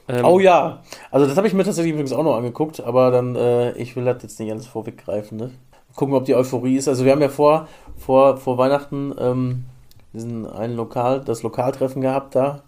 Ähm, 0.09 0.25
Oh 0.25 0.41
ja, 0.41 0.83
also 1.11 1.27
das 1.27 1.37
habe 1.37 1.47
ich 1.47 1.55
mir 1.55 1.65
tatsächlich 1.65 1.93
übrigens 1.93 2.13
auch 2.13 2.25
noch 2.25 2.37
angeguckt, 2.37 2.81
aber 2.81 3.11
dann, 3.11 3.37
äh, 3.37 3.73
ich 3.73 3.95
will 3.95 4.05
das 4.05 4.23
jetzt 4.23 4.41
nicht 4.41 4.51
alles 4.51 4.67
vorweggreifen, 4.67 5.39
ne? 5.39 5.51
Gucken, 5.95 6.15
ob 6.15 6.25
die 6.25 6.35
Euphorie 6.35 6.77
ist. 6.77 6.89
Also 6.89 7.05
wir 7.05 7.13
haben 7.13 7.21
ja 7.23 7.29
vor, 7.29 7.69
vor, 7.99 8.37
vor 8.39 8.59
Weihnachten 8.59 9.15
ähm, 9.19 9.65
diesen 10.13 10.47
einen 10.47 10.75
Lokal, 10.75 11.21
das 11.25 11.43
Lokaltreffen 11.43 12.03
gehabt 12.03 12.35
da. 12.35 12.63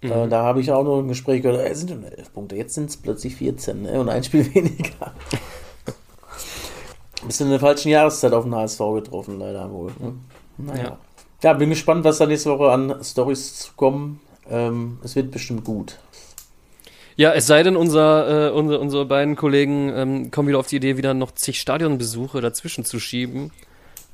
Äh, 0.00 0.26
da 0.28 0.42
habe 0.42 0.60
ich 0.60 0.72
auch 0.72 0.82
noch 0.82 0.98
ein 0.98 1.06
Gespräch 1.06 1.42
gehört, 1.42 1.64
es 1.70 1.78
sind 1.78 1.90
schon 1.90 2.02
11 2.02 2.32
Punkte, 2.32 2.56
jetzt 2.56 2.74
sind 2.74 2.90
es 2.90 2.96
plötzlich 2.96 3.36
14 3.36 3.82
ne? 3.82 4.00
und 4.00 4.08
ein 4.08 4.24
Spiel 4.24 4.44
weniger. 4.54 5.12
Bist 7.26 7.40
in 7.40 7.50
der 7.50 7.60
falschen 7.60 7.88
Jahreszeit 7.88 8.32
auf 8.32 8.44
den 8.44 8.54
HSV 8.54 8.78
getroffen, 8.94 9.38
leider 9.38 9.70
wohl. 9.70 9.92
Ne? 10.00 10.14
Naja. 10.58 10.82
Ja. 10.82 10.98
Ja. 11.42 11.52
bin 11.54 11.70
gespannt, 11.70 12.04
was 12.04 12.18
da 12.18 12.26
nächste 12.26 12.50
Woche 12.50 12.70
an 12.70 13.02
Stories 13.02 13.72
kommen. 13.76 14.20
Ähm, 14.50 14.98
es 15.04 15.14
wird 15.14 15.30
bestimmt 15.30 15.64
gut. 15.64 15.98
Ja, 17.16 17.32
es 17.32 17.46
sei 17.46 17.62
denn, 17.62 17.76
unser, 17.76 18.48
äh, 18.48 18.50
unsere, 18.52 18.80
unsere 18.80 19.04
beiden 19.04 19.36
Kollegen 19.36 19.92
ähm, 19.94 20.30
kommen 20.30 20.48
wieder 20.48 20.58
auf 20.58 20.66
die 20.66 20.76
Idee, 20.76 20.96
wieder 20.96 21.14
noch 21.14 21.32
zig 21.32 21.60
Stadionbesuche 21.60 22.40
dazwischen 22.40 22.84
zu 22.84 22.98
schieben. 22.98 23.50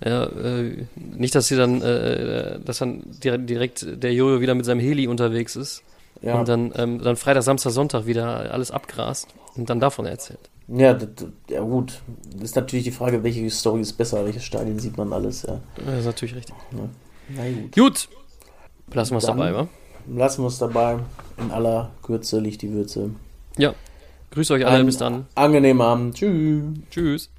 Ja, 0.05 0.25
äh, 0.25 0.87
nicht, 0.95 1.35
dass 1.35 1.49
sie 1.49 1.57
dann, 1.57 1.83
äh, 1.83 2.61
dass 2.61 2.79
dann 2.79 3.03
direkt, 3.07 3.51
direkt 3.51 4.03
der 4.03 4.13
Jojo 4.13 4.41
wieder 4.41 4.55
mit 4.55 4.65
seinem 4.65 4.81
Heli 4.81 5.09
unterwegs 5.09 5.57
ist 5.57 5.83
Ja, 6.23 6.39
und 6.39 6.49
dann, 6.49 6.73
ähm, 6.77 7.03
dann 7.03 7.17
Freitag, 7.17 7.43
Samstag, 7.43 7.73
Sonntag 7.73 8.07
wieder 8.07 8.53
alles 8.53 8.71
abgrast 8.71 9.29
und 9.57 9.71
dann 9.71 9.81
davon 9.81 10.07
erzählt. 10.07 10.51
Ja, 10.69 10.95
d- 10.95 11.07
d- 11.07 11.55
ja 11.55 11.61
gut. 11.61 12.01
Das 12.35 12.43
ist 12.51 12.57
natürlich 12.57 12.85
die 12.85 12.91
Frage, 12.93 13.23
welche 13.23 13.49
Story 13.51 13.81
ist 13.81 13.95
besser, 13.95 14.25
welche 14.25 14.41
Stadien 14.41 14.79
sieht 14.79 14.97
man 14.97 15.13
alles, 15.13 15.43
ja. 15.43 15.61
Das 15.85 16.01
ist 16.01 16.05
natürlich 16.07 16.35
richtig. 16.37 16.55
Na 16.71 17.45
gut. 17.51 17.73
Gut, 17.75 18.09
lassen 18.95 19.13
wir 19.15 19.19
es 19.19 19.25
dabei, 19.27 19.55
wa? 19.55 19.69
Lassen 20.09 20.43
wir 20.43 20.49
es 20.49 20.59
dabei. 20.59 20.99
In 21.39 21.51
aller 21.51 21.91
Kürze 22.03 22.41
liegt 22.41 22.63
die 22.63 22.73
Würze. 22.73 23.11
Ja. 23.59 23.75
Grüß 24.31 24.51
euch 24.53 24.65
alle, 24.67 24.77
Einen 24.77 24.87
bis 24.87 24.97
dann. 24.99 25.27
Angenehmen 25.35 25.81
Abend. 25.83 26.15
Tschüss. 26.15 26.63
Tschüss. 26.91 27.31